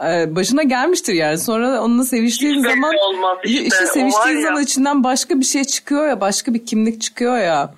Ee, 0.00 0.36
başına 0.36 0.62
gelmiştir 0.62 1.14
yani. 1.14 1.38
Sonra 1.38 1.80
onunla 1.82 2.04
seviştiğin 2.04 2.54
Hiç 2.54 2.70
zaman 2.70 2.94
olmaz 2.96 3.38
işte. 3.44 3.64
işte 3.64 3.86
seviştiğin 3.86 4.36
ya. 4.36 4.42
zaman 4.42 4.62
içinden 4.62 5.04
başka 5.04 5.40
bir 5.40 5.44
şey 5.44 5.64
çıkıyor 5.64 6.08
ya. 6.08 6.20
Başka 6.20 6.54
bir 6.54 6.66
kimlik 6.66 7.00
çıkıyor 7.00 7.38
ya. 7.38 7.74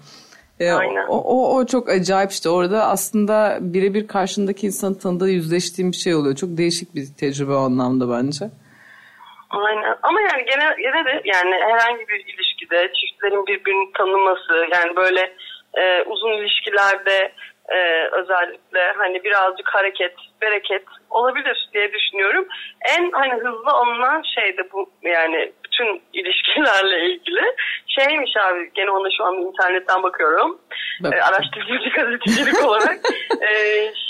Ee, 0.61 0.71
Aynen. 0.71 1.07
o, 1.09 1.17
o, 1.17 1.57
o 1.57 1.67
çok 1.67 1.89
acayip 1.89 2.31
işte. 2.31 2.49
Orada 2.49 2.87
aslında 2.87 3.59
birebir 3.61 4.07
karşındaki 4.07 4.67
insanı 4.67 4.99
tanıdığı 4.99 5.31
yüzleştiğin 5.31 5.93
bir 5.93 5.97
şey 5.97 6.15
oluyor. 6.15 6.37
Çok 6.37 6.51
değişik 6.59 6.95
bir 6.95 7.07
tecrübe 7.21 7.53
o 7.53 7.57
anlamda 7.57 8.11
bence. 8.11 8.45
Aynen. 9.51 9.97
Ama 10.03 10.21
yani 10.21 10.45
gene, 10.45 10.65
gene 10.83 11.05
de 11.05 11.23
yani 11.25 11.55
herhangi 11.55 12.09
bir 12.09 12.35
ilişkide 12.35 12.93
çiftlerin 12.95 13.47
birbirini 13.47 13.93
tanıması 13.93 14.67
yani 14.73 14.97
böyle 14.97 15.21
e, 15.75 16.03
uzun 16.03 16.33
ilişkilerde 16.33 17.33
e, 17.69 17.79
özellikle 18.13 18.93
hani 18.97 19.25
birazcık 19.25 19.69
hareket, 19.69 20.15
bereket 20.43 20.83
olabilir 21.15 21.69
diye 21.75 21.93
düşünüyorum. 21.93 22.47
En 22.99 23.11
hani 23.13 23.35
hızlı 23.35 23.71
alınan 23.71 24.23
şey 24.35 24.57
de 24.57 24.73
bu 24.73 24.91
yani 25.03 25.53
bütün 25.65 26.03
ilişkilerle 26.13 27.05
ilgili 27.05 27.43
şeymiş 27.87 28.37
abi 28.37 28.71
gene 28.75 28.91
ona 28.91 29.09
şu 29.17 29.25
an 29.25 29.35
internetten 29.35 30.03
bakıyorum. 30.03 30.59
Bak. 31.01 31.15
E, 31.15 31.23
araştırmacı 31.23 31.89
gazetecilik 31.91 32.65
olarak 32.69 32.99
e, 33.41 33.53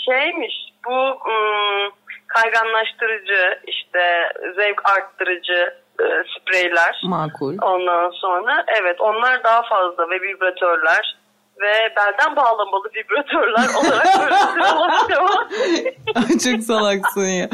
şeymiş 0.05 0.55
bu 0.87 0.97
ım, 1.31 1.93
kayganlaştırıcı 2.27 3.61
işte 3.67 4.33
zevk 4.57 4.91
arttırıcı 4.91 5.75
e, 6.01 6.07
spreyler 6.35 7.01
Makul. 7.05 7.57
ondan 7.63 8.11
sonra 8.11 8.65
evet 8.83 9.01
onlar 9.01 9.45
daha 9.45 9.63
fazla 9.63 10.11
ve 10.11 10.21
vibratörler 10.21 11.17
ve 11.65 11.95
belden 11.97 12.37
bağlamalı 12.37 12.91
vibratörler 12.95 13.69
olarak 13.75 14.07
böyle 14.21 15.15
devam 15.15 15.49
Ay, 16.15 16.39
çok 16.39 16.63
salaksın 16.63 17.27
ya. 17.27 17.49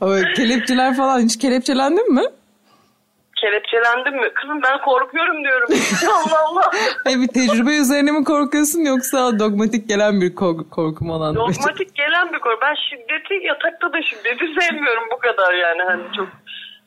Ama 0.00 0.32
kelepçeler 0.36 0.96
falan 0.96 1.20
hiç 1.20 1.38
kelepçelendin 1.38 2.12
mi? 2.14 2.22
kelepçelendim 3.42 4.14
mi? 4.14 4.28
Kızım 4.34 4.62
ben 4.62 4.80
korkuyorum 4.80 5.44
diyorum. 5.44 5.68
Allah 6.08 6.40
Allah. 6.48 6.70
Hayır 7.04 7.18
bir 7.20 7.28
tecrübe 7.28 7.70
üzerine 7.82 8.10
mi 8.10 8.24
korkuyorsun 8.24 8.80
yoksa 8.80 9.38
dogmatik 9.38 9.88
gelen 9.88 10.20
bir 10.20 10.34
korku, 10.34 10.70
korku 10.70 11.04
mu 11.04 11.14
olan? 11.14 11.34
Dogmatik 11.34 11.94
gelen 11.94 12.32
bir 12.32 12.38
konu. 12.38 12.54
Ben 12.62 12.74
şiddeti 12.74 13.46
yatakta 13.46 13.92
da 13.92 14.02
şiddeti 14.02 14.44
sevmiyorum 14.60 15.04
bu 15.12 15.18
kadar 15.18 15.54
yani. 15.54 15.82
Hani 15.82 16.02
çok 16.16 16.28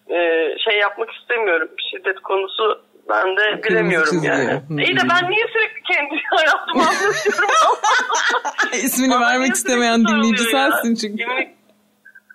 e, 0.10 0.18
şey 0.66 0.80
yapmak 0.80 1.10
istemiyorum. 1.12 1.70
Şiddet 1.92 2.20
konusu 2.20 2.82
ben 3.10 3.28
de 3.38 3.64
bilemiyorum 3.64 4.10
çizgi. 4.12 4.28
yani. 4.28 4.52
Hı. 4.52 4.82
İyi 4.82 4.96
de 4.96 5.02
ben 5.10 5.30
niye 5.32 5.46
sürekli 5.54 5.82
kendi 5.94 6.22
hayatımı 6.36 6.82
anlatıyorum? 6.84 7.50
İsmini 8.86 9.20
vermek 9.20 9.54
istemeyen 9.56 10.06
dinleyici 10.08 10.44
ya? 10.44 10.50
sensin 10.72 10.96
çünkü. 10.96 11.24
Yemin- 11.24 11.50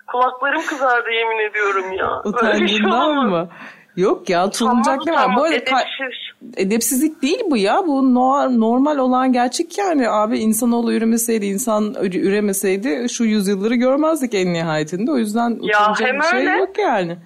kulaklarım 0.07 0.61
kızardı 0.65 1.09
yemin 1.11 1.49
ediyorum 1.49 1.91
ya. 1.93 2.21
Şey 2.23 2.31
Utandığından 2.31 3.09
olmaz. 3.09 3.29
mı? 3.31 3.49
Yok 3.95 4.29
ya 4.29 4.49
tutulacak 4.49 5.01
Utanmaz, 5.01 5.07
ne 5.07 5.13
var? 5.13 5.35
Bu 5.35 5.43
arada 5.43 5.55
edepsiz. 5.55 6.57
edepsizlik 6.57 7.21
değil 7.21 7.39
bu 7.49 7.57
ya. 7.57 7.87
Bu 7.87 8.13
no- 8.15 8.59
normal 8.59 8.97
olan 8.97 9.33
gerçek 9.33 9.77
yani. 9.77 10.09
Abi 10.09 10.37
insanoğlu 10.39 10.93
üremeseydi, 10.93 11.45
insan 11.45 11.83
üre- 11.93 12.19
üremeseydi 12.21 13.07
şu 13.09 13.23
yüzyılları 13.23 13.75
görmezdik 13.75 14.33
en 14.33 14.53
nihayetinde. 14.53 15.11
O 15.11 15.17
yüzden 15.17 15.49
Ya 15.61 15.81
utanacak 15.81 16.07
hem 16.07 16.19
bir 16.19 16.23
şey 16.23 16.39
öyle. 16.39 16.51
yok 16.51 16.77
yani. 16.79 17.17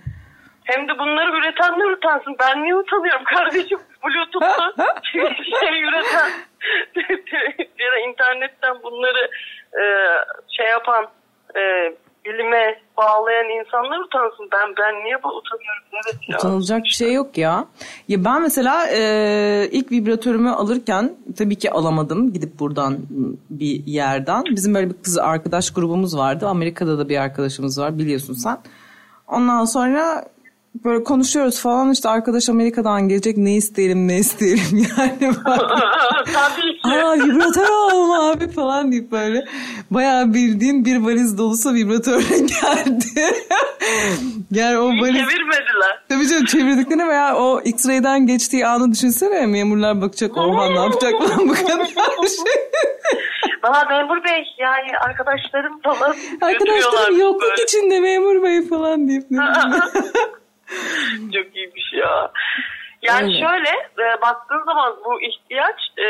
Hem 0.65 0.87
de 0.87 0.99
bunları 0.99 1.37
üretenler 1.37 1.91
utansın. 1.97 2.35
Ben 2.39 2.63
niye 2.63 2.75
utanıyorum 2.75 3.23
kardeşim? 3.23 3.79
Bluetooth'ta 4.03 5.01
şey 5.11 5.83
üreten 5.83 6.29
ya 7.79 7.91
da 7.91 7.99
internetten 8.09 8.83
bunları 8.83 9.29
e, 9.73 9.83
şey 10.57 10.67
yapan 10.67 11.07
e, 11.55 11.93
bilime 12.25 12.81
bağlayan 12.97 13.49
insanlar 13.59 13.99
utansın. 13.99 14.49
Ben 14.51 14.73
ben 14.77 15.03
niye 15.03 15.23
bu 15.23 15.27
utanıyorum? 15.27 15.83
Evet 15.93 16.19
ya. 16.29 16.37
Utanılacak 16.37 16.83
bir 16.83 16.89
şey 16.89 17.13
yok 17.13 17.37
ya. 17.37 17.65
Ya 18.07 18.25
ben 18.25 18.41
mesela 18.41 18.87
e, 18.87 18.99
ilk 19.71 19.91
vibratörümü 19.91 20.49
alırken 20.49 21.15
tabii 21.37 21.55
ki 21.55 21.71
alamadım 21.71 22.33
gidip 22.33 22.59
buradan 22.59 22.97
bir 23.49 23.85
yerden. 23.85 24.43
Bizim 24.49 24.75
böyle 24.75 24.89
bir 24.89 25.03
kız 25.03 25.17
arkadaş 25.17 25.73
grubumuz 25.73 26.17
vardı. 26.17 26.47
Amerika'da 26.47 26.99
da 26.99 27.09
bir 27.09 27.17
arkadaşımız 27.17 27.81
var 27.81 27.97
biliyorsun 27.99 28.33
sen. 28.33 28.57
Ondan 29.27 29.65
sonra 29.65 30.25
böyle 30.83 31.03
konuşuyoruz 31.03 31.61
falan 31.61 31.91
işte 31.91 32.09
arkadaş 32.09 32.49
Amerika'dan 32.49 33.07
gelecek 33.07 33.37
ne 33.37 33.55
isteyelim 33.55 34.07
ne 34.07 34.17
isteyelim 34.17 34.77
yani. 34.97 35.17
Tabii 36.33 36.81
ki. 36.81 36.87
Aa 36.87 37.13
vibratör 37.15 37.65
alalım 37.65 38.11
abi 38.11 38.51
falan 38.51 38.91
deyip 38.91 39.11
böyle 39.11 39.45
bayağı 39.91 40.33
bildiğin 40.33 40.85
bir 40.85 40.97
valiz 40.97 41.37
dolusu 41.37 41.73
vibratörle 41.73 42.39
geldi. 42.39 43.05
yani 44.51 44.77
o 44.77 44.87
valiz... 44.87 45.15
Çevirmediler. 45.15 46.03
Tabii 46.09 46.27
canım 46.27 46.45
çevirdiklerini 46.45 47.07
veya 47.07 47.35
o 47.35 47.61
X-ray'den 47.61 48.27
geçtiği 48.27 48.67
anı 48.67 48.91
düşünsene 48.91 49.45
memurlar 49.45 50.01
bakacak 50.01 50.37
oha 50.37 50.69
ne 50.69 50.79
yapacak 50.79 51.13
falan 51.19 51.49
bu 51.49 51.53
kadar 51.53 51.85
şey. 51.85 51.95
Valla 53.63 53.85
memur 53.89 54.23
bey 54.23 54.43
yani 54.59 54.97
arkadaşlarım 55.07 55.81
falan 55.81 56.15
Arkadaşlarım 56.41 57.19
yokluk 57.19 57.59
içinde 57.63 57.99
memur 57.99 58.43
bey 58.43 58.67
falan 58.67 59.07
deyip 59.07 59.31
ne. 59.31 59.39
Çok 61.33 61.55
iyiymiş 61.55 61.93
ya. 61.93 62.31
Yani 63.01 63.25
Öyle. 63.25 63.39
şöyle 63.39 63.69
e, 63.99 64.21
baktığın 64.21 64.63
zaman 64.65 64.95
bu 65.05 65.21
ihtiyaç 65.21 65.79
e, 65.97 66.07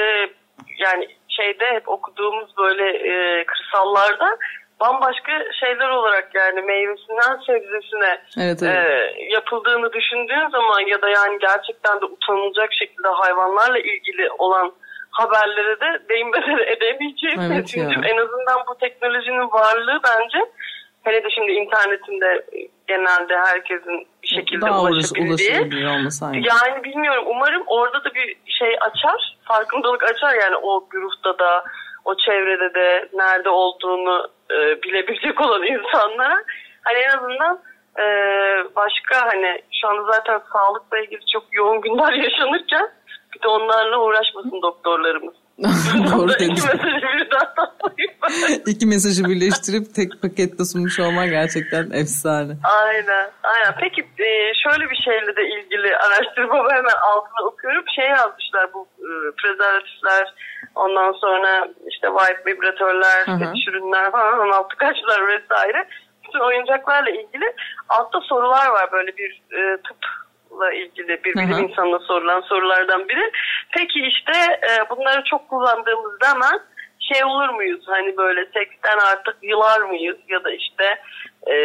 yani 0.78 1.08
şeyde 1.30 1.66
hep 1.66 1.90
okuduğumuz 1.90 2.58
böyle 2.58 2.88
e, 2.90 3.46
kırsallarda 3.46 4.38
bambaşka 4.80 5.32
şeyler 5.60 5.90
olarak 5.90 6.36
yani 6.36 6.62
meyvesinden 6.62 7.36
sebzesine 7.46 8.22
Evet, 8.38 8.64
e, 8.64 8.68
evet. 8.68 9.32
yapıldığını 9.32 9.94
düşündüğün 9.94 10.50
zaman 10.50 10.80
ya 10.80 11.02
da 11.02 11.10
yani 11.10 11.40
gerçekten 11.40 12.02
de 12.02 12.06
utanılacak 12.06 12.74
şekilde 12.74 13.08
hayvanlarla 13.08 13.80
ilgili 13.80 14.30
olan 14.38 14.74
haberlere 15.12 15.80
de 15.80 16.10
değinmeden 16.10 16.58
edemeyeceğim. 16.76 17.42
Evet 17.42 17.78
ya. 17.78 17.84
en 17.84 18.18
azından 18.18 18.60
bu 18.68 18.78
teknolojinin 18.78 19.52
varlığı 19.52 20.00
bence 20.04 20.40
hele 21.06 21.24
de 21.24 21.28
şimdi 21.36 21.52
internetinde 21.52 22.46
genelde 22.88 23.38
herkesin 23.38 24.08
bir 24.24 24.28
şekilde 24.28 24.62
Daha 24.62 24.82
ulaşabildiği. 24.82 25.52
Yani 26.34 26.84
bilmiyorum 26.84 27.24
umarım 27.28 27.64
orada 27.68 28.04
da 28.04 28.14
bir 28.14 28.38
şey 28.60 28.70
açar, 28.82 29.38
farkındalık 29.44 30.04
açar 30.04 30.34
yani 30.34 30.56
o 30.56 30.88
grupta 30.90 31.40
da 31.40 31.64
o 32.06 32.16
çevrede 32.18 32.74
de 32.74 33.10
nerede 33.14 33.50
olduğunu 33.50 34.28
e, 34.52 34.84
bilebilecek 34.84 35.42
olan 35.42 35.64
insanlara. 35.64 36.44
Hani 36.84 36.98
en 36.98 37.18
azından 37.18 37.60
e, 38.00 38.06
başka 38.76 39.28
hani 39.28 39.62
şu 39.82 39.88
anda 39.88 40.12
zaten 40.12 40.42
sağlıkla 40.54 41.00
ilgili 41.00 41.22
çok 41.34 41.44
yoğun 41.52 41.82
günler 41.82 42.14
yaşanırken 42.24 42.90
bir 43.36 43.42
de 43.42 43.48
onlarla 43.48 43.98
uğraşmasın 43.98 44.62
doktorlarımız. 44.62 45.36
Doğru 45.58 46.32
İki 46.32 46.40
dedin. 46.40 46.52
mesajı 46.52 47.08
birden 47.18 47.48
toplayayım. 47.56 47.75
İki 48.72 48.86
mesajı 48.86 49.24
birleştirip 49.24 49.96
tek 49.96 50.22
pakette 50.22 50.64
sunmuş 50.66 51.00
olmak 51.00 51.30
gerçekten 51.30 51.86
efsane. 52.02 52.54
Aynen. 52.64 53.28
Aynen. 53.44 53.74
Peki 53.80 54.02
e, 54.02 54.30
şöyle 54.64 54.90
bir 54.92 55.00
şeyle 55.06 55.36
de 55.36 55.44
ilgili 55.56 55.98
araştırmamı 55.98 56.72
hemen 56.72 56.98
altına 57.12 57.48
okuyorum. 57.48 57.84
Şey 57.96 58.08
yazmışlar 58.08 58.74
bu 58.74 58.88
e, 59.00 59.10
prezervatifler 59.40 60.34
ondan 60.76 61.12
sonra 61.12 61.68
işte 61.92 62.08
wipe 62.18 62.52
vibratörler, 62.52 63.26
fetiş 63.26 63.68
ürünler 63.68 64.12
falan 64.12 64.40
16 64.40 64.76
kaçlar 64.78 65.28
vesaire. 65.28 65.88
Bütün 66.24 66.40
oyuncaklarla 66.40 67.10
ilgili 67.10 67.54
altta 67.90 68.20
sorular 68.22 68.68
var 68.68 68.92
böyle 68.92 69.18
bir 69.18 69.42
e, 69.52 69.78
tıpla 69.78 70.74
ilgili 70.74 71.24
bir 71.24 71.34
bilim 71.36 71.64
insanına 71.64 72.00
sorulan 72.00 72.42
sorulardan 72.42 73.10
biri. 73.10 73.32
Peki 73.72 74.00
işte 74.00 74.60
e, 74.70 74.90
bunları 74.90 75.24
çok 75.24 75.50
kullandığımız 75.50 76.12
zaman 76.24 76.62
şey 77.14 77.24
olur 77.26 77.50
muyuz 77.50 77.82
hani 77.88 78.18
böyle 78.18 78.46
seksten 78.46 78.98
artık 79.12 79.38
yılar 79.42 79.82
mıyız 79.82 80.18
ya 80.30 80.44
da 80.44 80.52
işte 80.52 80.84
e, 81.48 81.56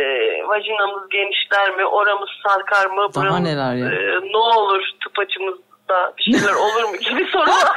vajinamız 0.48 1.08
genişler 1.08 1.76
mi 1.76 1.84
oramız 1.84 2.28
sarkar 2.46 2.86
mı 2.86 3.08
Daha 3.14 3.24
buramız, 3.24 3.40
neler 3.40 3.74
ya? 3.74 3.86
e, 3.86 4.20
ne 4.32 4.36
olur 4.36 4.82
tıp 5.04 5.18
açımızda 5.18 6.12
bir 6.18 6.22
şeyler 6.22 6.54
olur 6.54 6.84
mu 6.90 6.96
gibi 6.96 7.24
sorular 7.32 7.68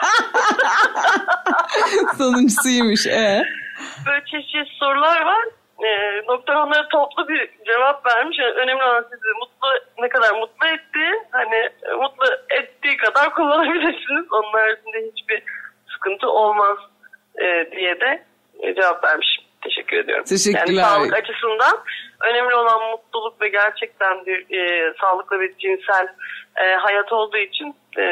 Sonuncusuymuş. 2.18 3.08
E. 3.08 3.44
böyle 4.08 4.26
çeşitli 4.26 4.66
sorular 4.80 5.22
var. 5.26 5.46
E, 5.86 6.22
doktor 6.28 6.56
onlara 6.56 6.88
toplu 6.88 7.28
bir 7.28 7.50
cevap 7.66 8.06
vermiş. 8.06 8.38
Yani 8.40 8.52
önemli 8.52 8.84
olan 8.84 9.04
sizi 9.04 9.28
mutlu 9.40 9.68
ne 10.02 10.10
kadar 10.10 10.32
mutlu 10.32 10.68
ettiği 10.68 11.12
hani 11.32 11.70
mutlu 12.02 12.26
ettiği 12.50 12.98
kadar 12.98 13.34
kullanabilirsiniz. 13.36 14.26
Onun 14.32 14.52
haricinde 14.54 15.12
hiçbir 15.12 15.44
sıkıntı 15.94 16.30
olmaz 16.30 16.78
e, 17.44 17.72
diye 17.72 18.00
de 18.00 18.24
e, 18.60 18.76
cevap 18.76 19.04
vermiş. 19.04 19.28
Teşekkür 19.64 19.98
ediyorum. 19.98 20.26
Teşekkürler. 20.26 20.68
Yani 20.68 20.90
sağlık 20.90 21.14
açısından 21.14 21.78
önemli 22.30 22.56
olan 22.56 22.92
mutluluk 22.92 23.42
ve 23.42 23.50
gerçekten 23.50 24.26
bir 24.26 24.58
e, 24.58 24.94
sağlıklı 25.02 25.40
bir 25.42 25.58
cinsel 25.58 26.08
e, 26.64 26.76
hayat 26.76 27.14
olduğu 27.14 27.38
için 27.38 27.76
e, 28.00 28.06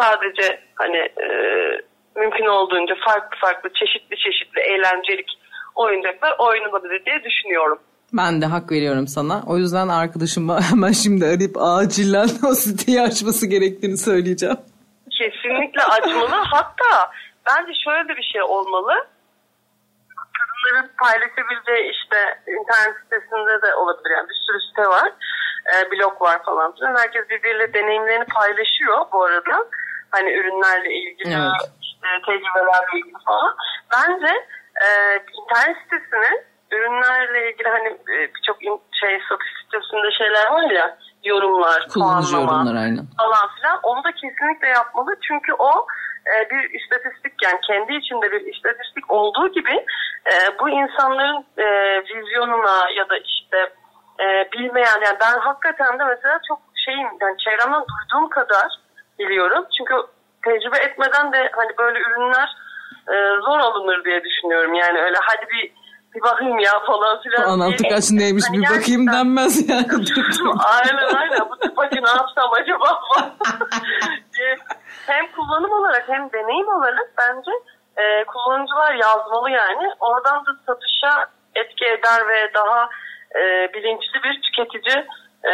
sadece 0.00 0.60
hani 0.74 0.96
e, 0.96 1.26
mümkün 2.16 2.46
olduğunca 2.46 2.94
farklı 3.04 3.38
farklı 3.40 3.70
çeşitli 3.72 4.16
çeşitli 4.16 4.60
eğlencelik 4.60 5.30
oyuncaklar 5.74 6.34
oynanabilir 6.38 7.04
diye 7.04 7.24
düşünüyorum. 7.24 7.78
Ben 8.12 8.42
de 8.42 8.46
hak 8.46 8.72
veriyorum 8.72 9.06
sana. 9.06 9.42
O 9.46 9.58
yüzden 9.58 9.88
arkadaşıma 9.88 10.60
hemen 10.70 10.92
şimdi 10.92 11.24
arayıp 11.24 11.56
acilen 11.58 12.28
o 12.50 12.54
siteyi 12.54 13.00
açması 13.00 13.46
gerektiğini 13.46 13.96
söyleyeceğim. 13.96 14.56
Kesinlikle 15.18 15.82
açmalı. 15.82 16.36
Hatta 16.50 17.10
bence 17.46 17.72
şöyle 17.84 18.08
de 18.08 18.16
bir 18.16 18.28
şey 18.32 18.42
olmalı. 18.42 19.06
Kadınların 20.38 20.90
paylaşabileceği 20.98 21.92
işte 21.92 22.42
internet 22.46 22.96
sitesinde 23.02 23.62
de 23.62 23.74
olabilir. 23.74 24.10
Yani 24.10 24.28
bir 24.28 24.40
sürü 24.46 24.60
site 24.60 24.86
var. 24.88 25.12
E, 25.74 25.90
blog 25.90 26.22
var 26.22 26.44
falan 26.44 26.74
filan. 26.74 26.96
Herkes 26.96 27.28
birbiriyle 27.28 27.74
deneyimlerini 27.74 28.24
paylaşıyor 28.24 29.06
bu 29.12 29.24
arada. 29.24 29.66
Hani 30.10 30.32
ürünlerle 30.32 30.94
ilgili, 30.94 31.34
Evet. 31.34 31.70
işte 31.82 32.08
tecrübelerle 32.26 32.98
ilgili 32.98 33.24
falan. 33.26 33.56
Bence 33.92 34.46
e, 34.84 34.86
internet 35.40 35.76
sitesinin 35.82 36.44
ürünlerle 36.72 37.50
ilgili 37.50 37.68
hani 37.68 37.88
e, 37.88 38.34
birçok 38.34 38.56
şey 38.92 39.20
satış 39.28 39.48
sitesinde 39.64 40.10
şeyler 40.18 40.50
var 40.50 40.70
ya 40.70 40.98
yorumlar, 41.24 41.88
Kullanıcı 41.92 42.36
yorumlar 42.36 42.74
aynen. 42.74 43.06
falan 43.18 43.46
filan. 43.56 43.80
Onu 43.82 44.04
da 44.04 44.12
kesinlikle 44.12 44.68
yapmalı. 44.68 45.16
Çünkü 45.28 45.52
o 45.58 45.86
e, 46.26 46.50
bir 46.50 46.80
istatistik 46.80 47.34
yani 47.42 47.58
kendi 47.66 47.92
içinde 47.94 48.32
bir 48.32 48.54
istatistik 48.54 49.10
olduğu 49.12 49.48
gibi 49.48 49.86
e, 50.32 50.34
bu 50.60 50.68
insanların 50.68 51.46
e, 51.58 51.66
vizyonuna 52.00 52.90
ya 52.96 53.08
da 53.08 53.16
işte 53.16 53.72
e, 54.20 54.48
bilmeyen 54.52 55.00
yani 55.06 55.18
ben 55.20 55.38
hakikaten 55.38 55.98
de 55.98 56.04
mesela 56.04 56.40
çok 56.48 56.58
şeyim 56.84 57.08
yani 57.20 57.36
çevremden 57.38 57.84
duyduğum 57.90 58.28
kadar 58.28 58.68
biliyorum. 59.18 59.64
Çünkü 59.78 59.94
tecrübe 60.44 60.78
etmeden 60.78 61.32
de 61.32 61.50
hani 61.52 61.78
böyle 61.78 61.98
ürünler 61.98 62.48
e, 63.08 63.14
zor 63.40 63.58
alınır 63.58 64.04
diye 64.04 64.24
düşünüyorum. 64.24 64.74
Yani 64.74 64.98
öyle 65.02 65.16
hadi 65.22 65.46
bir 65.48 65.81
bir 66.14 66.22
bakayım 66.22 66.58
ya 66.58 66.80
falan 66.86 67.20
filan. 67.22 67.42
Anlatı 67.48 67.78
diye- 67.78 67.90
kaç 67.92 68.10
neymiş 68.10 68.44
Hani 68.48 68.56
bir 68.58 68.62
bakayım 68.62 68.84
gerçekten- 69.06 69.14
denmez 69.14 69.68
yani. 69.70 69.86
aynen 70.64 71.14
aynen 71.14 71.50
bu 71.50 71.56
tıpacı 71.58 71.96
ne 72.02 72.08
yapsam 72.10 72.50
acaba 72.62 73.02
hem 75.06 75.32
kullanım 75.32 75.72
olarak 75.72 76.08
hem 76.08 76.32
deneyim 76.32 76.68
olarak 76.68 77.12
bence 77.18 77.50
e, 77.96 78.24
kullanıcılar 78.24 78.94
yazmalı 78.94 79.50
yani. 79.50 79.88
Oradan 80.00 80.46
da 80.46 80.50
satışa 80.66 81.26
etki 81.54 81.84
eder 81.86 82.28
ve 82.28 82.50
daha 82.54 82.88
e, 83.34 83.72
bilinçli 83.74 84.22
bir 84.24 84.42
tüketici 84.42 85.06
e, 85.44 85.52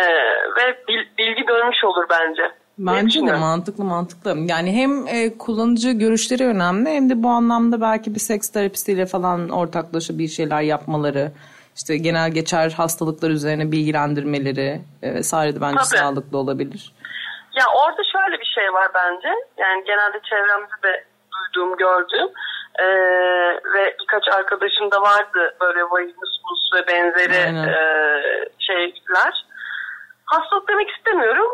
ve 0.57 0.85
bil- 0.89 1.17
bilgi 1.19 1.49
dönmüş 1.49 1.85
olur 1.85 2.07
bence. 2.11 2.53
Bence 2.79 3.21
de 3.27 3.33
mantıklı 3.33 3.85
mantıklı. 3.85 4.35
Yani 4.49 4.73
hem 4.73 5.07
e, 5.07 5.39
kullanıcı 5.39 5.91
görüşleri 5.91 6.47
önemli 6.47 6.91
hem 6.91 7.11
de 7.11 7.23
bu 7.23 7.29
anlamda 7.29 7.81
belki 7.81 8.15
bir 8.15 8.21
seks 8.21 8.49
terapistiyle 8.49 9.07
falan 9.07 9.49
ortaklaşa 9.49 10.19
bir 10.19 10.29
şeyler 10.29 10.61
yapmaları, 10.61 11.33
işte 11.77 11.97
genel 11.97 12.31
geçer 12.31 12.71
hastalıklar 12.71 13.31
üzerine 13.31 13.73
bilgilendirmeleri 13.73 14.81
e, 15.03 15.15
vesaire 15.15 15.57
de 15.57 15.61
bence 15.61 15.79
Tabii. 15.91 15.99
sağlıklı 15.99 16.39
olabilir. 16.39 16.93
Ya 17.55 17.65
orada 17.77 18.03
şöyle 18.13 18.41
bir 18.41 18.51
şey 18.55 18.73
var 18.73 18.89
bence. 18.95 19.29
Yani 19.59 19.85
genelde 19.85 20.21
çevremde 20.31 20.77
de 20.83 21.05
duyduğum, 21.33 21.77
gördüğüm 21.77 22.29
ee, 22.79 22.87
ve 23.75 23.97
birkaç 24.01 24.29
arkadaşım 24.29 24.91
da 24.91 25.03
vardı 25.03 25.57
böyle 25.61 25.83
vajinismus 25.83 26.73
ve 26.75 26.87
benzeri 26.87 27.47
Aynen. 27.47 27.69
ee, 27.69 28.49
şeyler. 28.59 29.47
Hastalık 30.25 30.69
demek 30.69 30.91
istemiyorum. 30.91 31.49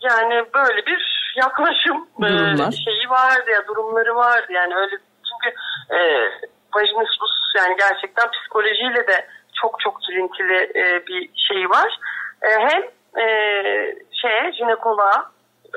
Yani 0.00 0.44
böyle 0.54 0.86
bir 0.86 1.32
yaklaşım 1.36 2.08
Durumlar. 2.20 2.72
şeyi 2.72 3.10
vardı 3.10 3.50
ya 3.50 3.66
durumları 3.66 4.16
vardı 4.16 4.52
yani 4.52 4.74
öyle 4.74 4.96
çünkü 5.28 5.56
ee, 5.90 6.30
vajinismus 6.74 7.32
yani 7.56 7.76
gerçekten 7.78 8.30
psikolojiyle 8.30 9.06
de 9.06 9.26
çok 9.60 9.80
çok 9.80 9.98
ilintili 10.10 10.72
ee, 10.74 11.06
bir 11.06 11.30
şey 11.48 11.70
var. 11.70 11.98
Ee, 12.42 12.48
hem 12.48 12.82
ee, 13.22 13.94
şeye 14.12 14.52
jinekoloğa 14.52 15.30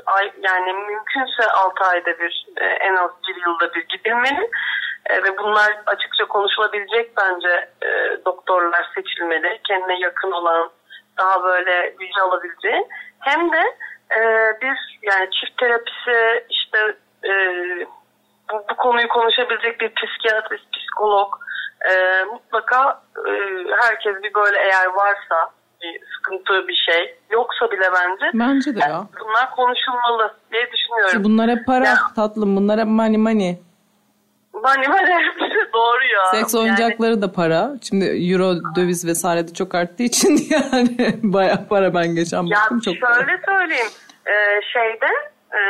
ay, 0.06 0.32
yani 0.42 0.72
mümkünse 0.72 1.50
6 1.52 1.84
ayda 1.84 2.18
bir 2.18 2.46
e, 2.56 2.64
en 2.64 2.94
az 2.96 3.10
bir 3.28 3.46
yılda 3.46 3.74
bir 3.74 3.88
gidilmeli 3.88 4.50
E, 5.10 5.22
ve 5.24 5.38
bunlar 5.38 5.82
açıkça 5.86 6.24
konuşulabilecek 6.24 7.16
bence 7.16 7.68
e, 7.82 7.88
doktorlar 8.24 8.90
seçilmeli 8.94 9.60
kendine 9.68 9.98
yakın 9.98 10.30
olan 10.30 10.70
daha 11.18 11.42
böyle 11.44 11.94
bilgi 12.00 12.20
alabileceğin 12.20 12.88
hem 13.20 13.52
de 13.52 13.76
e, 14.20 14.22
bir 14.62 14.98
yani 15.02 15.28
çift 15.30 15.58
terapisi 15.58 16.44
işte 16.50 16.78
e, 17.24 17.32
bu, 18.52 18.64
bu 18.70 18.76
konuyu 18.76 19.08
konuşabilecek 19.08 19.80
bir 19.80 19.92
psikiyatrist, 19.94 20.72
psikolog 20.72 21.28
e, 21.92 22.24
mutlaka 22.24 23.02
e, 23.28 23.30
herkes 23.82 24.22
bir 24.22 24.34
böyle 24.34 24.58
eğer 24.58 24.86
varsa 24.86 25.50
bir 25.82 26.00
sıkıntı 26.16 26.68
bir 26.68 26.74
şey 26.74 27.16
yoksa 27.30 27.70
bile 27.70 27.90
bence 27.94 28.30
Bence 28.34 28.74
de 28.76 28.80
yani 28.80 28.92
ya. 28.92 29.04
bunlar 29.20 29.50
konuşulmalı 29.50 30.34
diye 30.52 30.70
düşünüyorum. 30.72 31.24
Bunlar 31.24 31.50
hep 31.50 31.66
para 31.66 31.84
Ya. 31.86 31.94
tatlım. 32.16 32.56
Bunlar 32.56 32.80
hep 32.80 32.86
money 32.86 33.16
money. 33.18 33.58
Böyle 34.54 34.86
doğru 35.74 36.04
ya. 36.04 36.24
Seks 36.30 36.54
Yani- 36.54 36.62
oyuncakları 36.64 37.22
da 37.22 37.32
para. 37.32 37.70
Şimdi 37.88 38.04
euro, 38.04 38.54
döviz 38.76 39.06
vesaire 39.06 39.48
de 39.48 39.54
çok 39.54 39.74
arttığı 39.74 40.02
için 40.02 40.38
yani 40.50 40.96
bayağı 41.22 41.68
para 41.68 41.94
ben 41.94 42.14
geçen 42.14 42.42
Ya 42.42 42.56
baktım 42.56 42.80
çok 42.84 43.00
para. 43.00 43.14
şöyle 43.14 43.40
söyleyeyim. 43.46 43.90
Ee, 44.26 44.60
şeyde 44.72 45.06
e, 45.54 45.60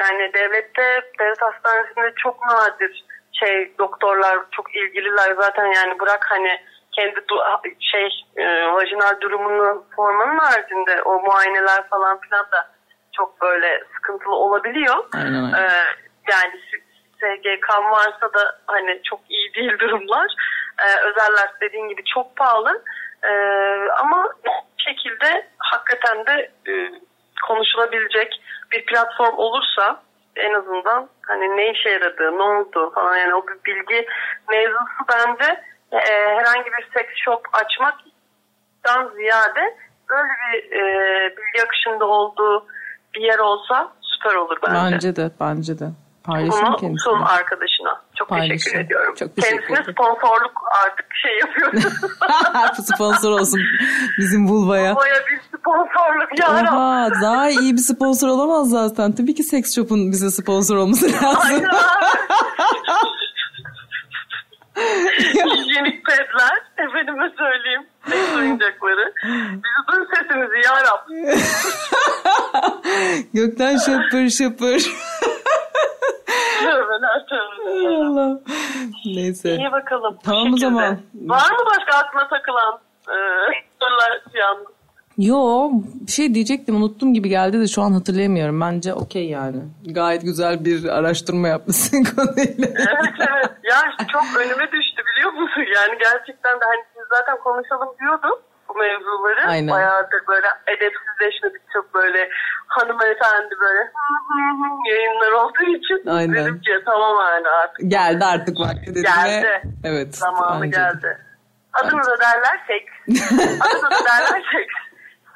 yani 0.00 0.32
devlette 0.34 1.00
devlet 1.20 1.42
hastanesinde 1.42 2.12
çok 2.22 2.46
nadir 2.46 3.04
şey 3.32 3.72
doktorlar 3.78 4.38
çok 4.50 4.76
ilgililer 4.76 5.34
zaten 5.40 5.66
yani 5.66 5.98
bırak 6.00 6.26
hani 6.28 6.48
kendi 6.92 7.14
du- 7.18 7.74
şey 7.80 8.08
e, 8.36 8.44
vajinal 8.72 9.20
durumunu 9.20 9.84
sormanın 9.96 10.38
haricinde 10.38 11.02
o 11.02 11.20
muayeneler 11.20 11.88
falan 11.88 12.20
filan 12.20 12.46
da 12.52 12.68
çok 13.16 13.40
böyle 13.40 13.82
sıkıntılı 13.96 14.34
olabiliyor. 14.34 14.96
Aynen 15.14 15.44
öyle. 15.46 15.56
Ee, 15.56 15.70
yani 16.32 16.52
SGK'm 17.20 17.90
varsa 17.90 18.34
da 18.34 18.58
hani 18.66 19.00
çok 19.04 19.20
iyi 19.28 19.54
değil 19.54 19.78
durumlar. 19.78 20.34
Ee, 20.78 21.08
özeller 21.08 21.48
dediğin 21.60 21.88
gibi 21.88 22.04
çok 22.04 22.36
pahalı. 22.36 22.82
Ee, 23.24 23.88
ama 24.00 24.32
şekilde 24.76 25.46
hakikaten 25.58 26.26
de 26.26 26.50
e, 26.68 26.72
konuşulabilecek 27.48 28.40
bir 28.72 28.86
platform 28.86 29.38
olursa 29.38 30.02
en 30.36 30.52
azından 30.54 31.08
hani 31.22 31.56
ne 31.56 31.70
işe 31.70 31.90
yaradığı, 31.90 32.38
ne 32.38 32.42
oldu 32.42 32.90
falan 32.94 33.16
yani 33.16 33.34
o 33.34 33.46
bir 33.46 33.64
bilgi 33.64 34.06
mevzusu 34.48 35.04
bence 35.12 35.62
e, 35.92 35.98
herhangi 36.36 36.66
bir 36.66 36.88
sex 36.94 37.06
shop 37.24 37.40
açmaktan 37.52 39.14
ziyade 39.16 39.76
böyle 40.08 40.32
bir 40.52 40.72
e, 40.72 40.82
bilgi 41.36 41.64
akışında 41.64 42.04
olduğu 42.04 42.66
bir 43.14 43.20
yer 43.20 43.38
olsa 43.38 43.92
süper 44.02 44.34
olur 44.34 44.58
bence. 44.66 44.94
Bence 44.94 45.16
de 45.16 45.30
bence 45.40 45.78
de. 45.78 45.84
Paylaşım 46.26 46.66
Bunu 46.66 46.76
kendisine. 46.76 46.98
son 47.12 47.22
arkadaşına. 47.22 48.00
Çok 48.18 48.28
Paylaşın. 48.28 48.52
teşekkür 48.52 48.80
ediyorum. 48.80 49.14
Çok 49.18 49.36
teşekkür 49.36 49.56
Kendisine 49.56 49.76
ederim. 49.78 49.94
sponsorluk 49.94 50.52
artık 50.84 51.06
şey 51.22 51.38
yapıyoruz. 51.38 51.84
sponsor 52.94 53.30
olsun 53.40 53.60
bizim 54.18 54.48
Vulva'ya. 54.48 54.96
Baya 54.96 55.14
bir 55.30 55.58
sponsorluk 55.58 56.38
ya. 56.40 56.48
Oha 56.50 57.08
daha 57.22 57.48
iyi 57.50 57.72
bir 57.72 57.78
sponsor 57.82 58.28
olamaz 58.28 58.70
zaten. 58.70 59.12
Tabii 59.12 59.34
ki 59.34 59.42
Sex 59.42 59.74
Shop'un 59.74 60.12
bize 60.12 60.30
sponsor 60.30 60.76
olması 60.76 61.12
lazım. 61.12 61.40
Aynen 61.50 61.70
Hijyenik 65.56 66.04
pedler. 66.06 66.62
Efendime 66.78 67.30
söyleyeyim. 67.38 67.86
Seks 68.08 68.36
oyuncakları. 68.36 69.12
Bizi 69.24 69.86
duy 69.92 70.04
sesimizi 70.14 70.56
ya 70.66 70.74
Rab. 70.82 71.08
Gökten 73.34 73.76
şapır 73.78 74.28
şapır. 74.30 74.90
Allah. 77.84 78.40
Neyse. 79.06 79.56
İyi 79.56 79.72
bakalım. 79.72 80.18
Tamam 80.24 80.54
o 80.54 80.56
zaman. 80.56 80.98
Var 81.14 81.50
mı 81.50 81.64
başka 81.76 81.98
aklına 81.98 82.28
takılan 82.28 82.78
e, 83.08 83.16
sorular 83.80 84.22
yalnız? 84.34 84.66
Yo 85.18 85.70
bir 86.06 86.12
şey 86.12 86.34
diyecektim 86.34 86.76
unuttum 86.76 87.14
gibi 87.14 87.28
geldi 87.28 87.60
de 87.60 87.66
şu 87.66 87.82
an 87.82 87.92
hatırlayamıyorum. 87.92 88.60
Bence 88.60 88.94
okey 88.94 89.28
yani. 89.28 89.62
Gayet 89.86 90.22
güzel 90.22 90.64
bir 90.64 90.84
araştırma 90.84 91.48
yapmışsın 91.48 92.04
konuyla. 92.16 92.68
Evet 92.68 93.14
evet. 93.18 93.50
Ya 93.64 93.78
çok 94.12 94.40
önüme 94.40 94.66
düştü 94.72 95.02
biliyor 95.08 95.32
musun? 95.32 95.64
Yani 95.76 95.98
gerçekten 96.00 96.54
de 96.60 96.64
hani 96.64 96.82
siz 96.94 97.04
zaten 97.10 97.38
konuşalım 97.44 97.88
diyordum 98.00 98.30
bu 98.30 98.45
mevzuları. 98.78 99.48
Aynen. 99.48 99.74
Bayağıdır 99.74 100.20
böyle 100.28 100.46
edepsizleşmedik 100.66 101.62
çok 101.72 101.94
böyle 101.94 102.28
hanımefendi 102.66 103.54
böyle 103.60 103.92
yayınlar 104.90 105.32
olduğu 105.32 105.76
için. 105.78 106.06
Aynen. 106.06 106.34
Dedim 106.34 106.60
ki 106.60 106.72
tamam 106.84 107.16
yani 107.20 107.48
artık 107.48 107.90
Geldi 107.90 108.24
artık 108.24 108.60
vakti 108.60 108.90
dedim 108.90 109.02
Geldi. 109.02 109.46
ve 109.46 109.62
evet. 109.84 110.16
zamanı 110.16 110.66
geldi. 110.66 111.18
Adını 111.72 112.02
da 112.02 112.18
derler 112.20 112.60
seks. 112.66 113.22
Adını 113.60 113.90
da 113.90 114.04
derler 114.04 114.44
seks. 114.52 114.74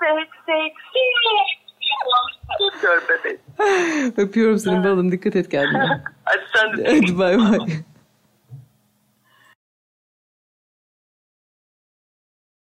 Seks 0.00 0.36
seks. 0.46 0.82
Öpüyorum 2.60 3.02
bebeğim. 3.08 3.40
Öpüyorum 4.16 4.58
seni 4.58 4.84
balım 4.84 5.12
dikkat 5.12 5.36
et 5.36 5.48
kendine. 5.48 6.02
Hadi 6.24 6.42
sen 6.54 6.76
de 6.76 6.84
Hadi 6.84 7.18
bay 7.18 7.38
bay. 7.38 7.58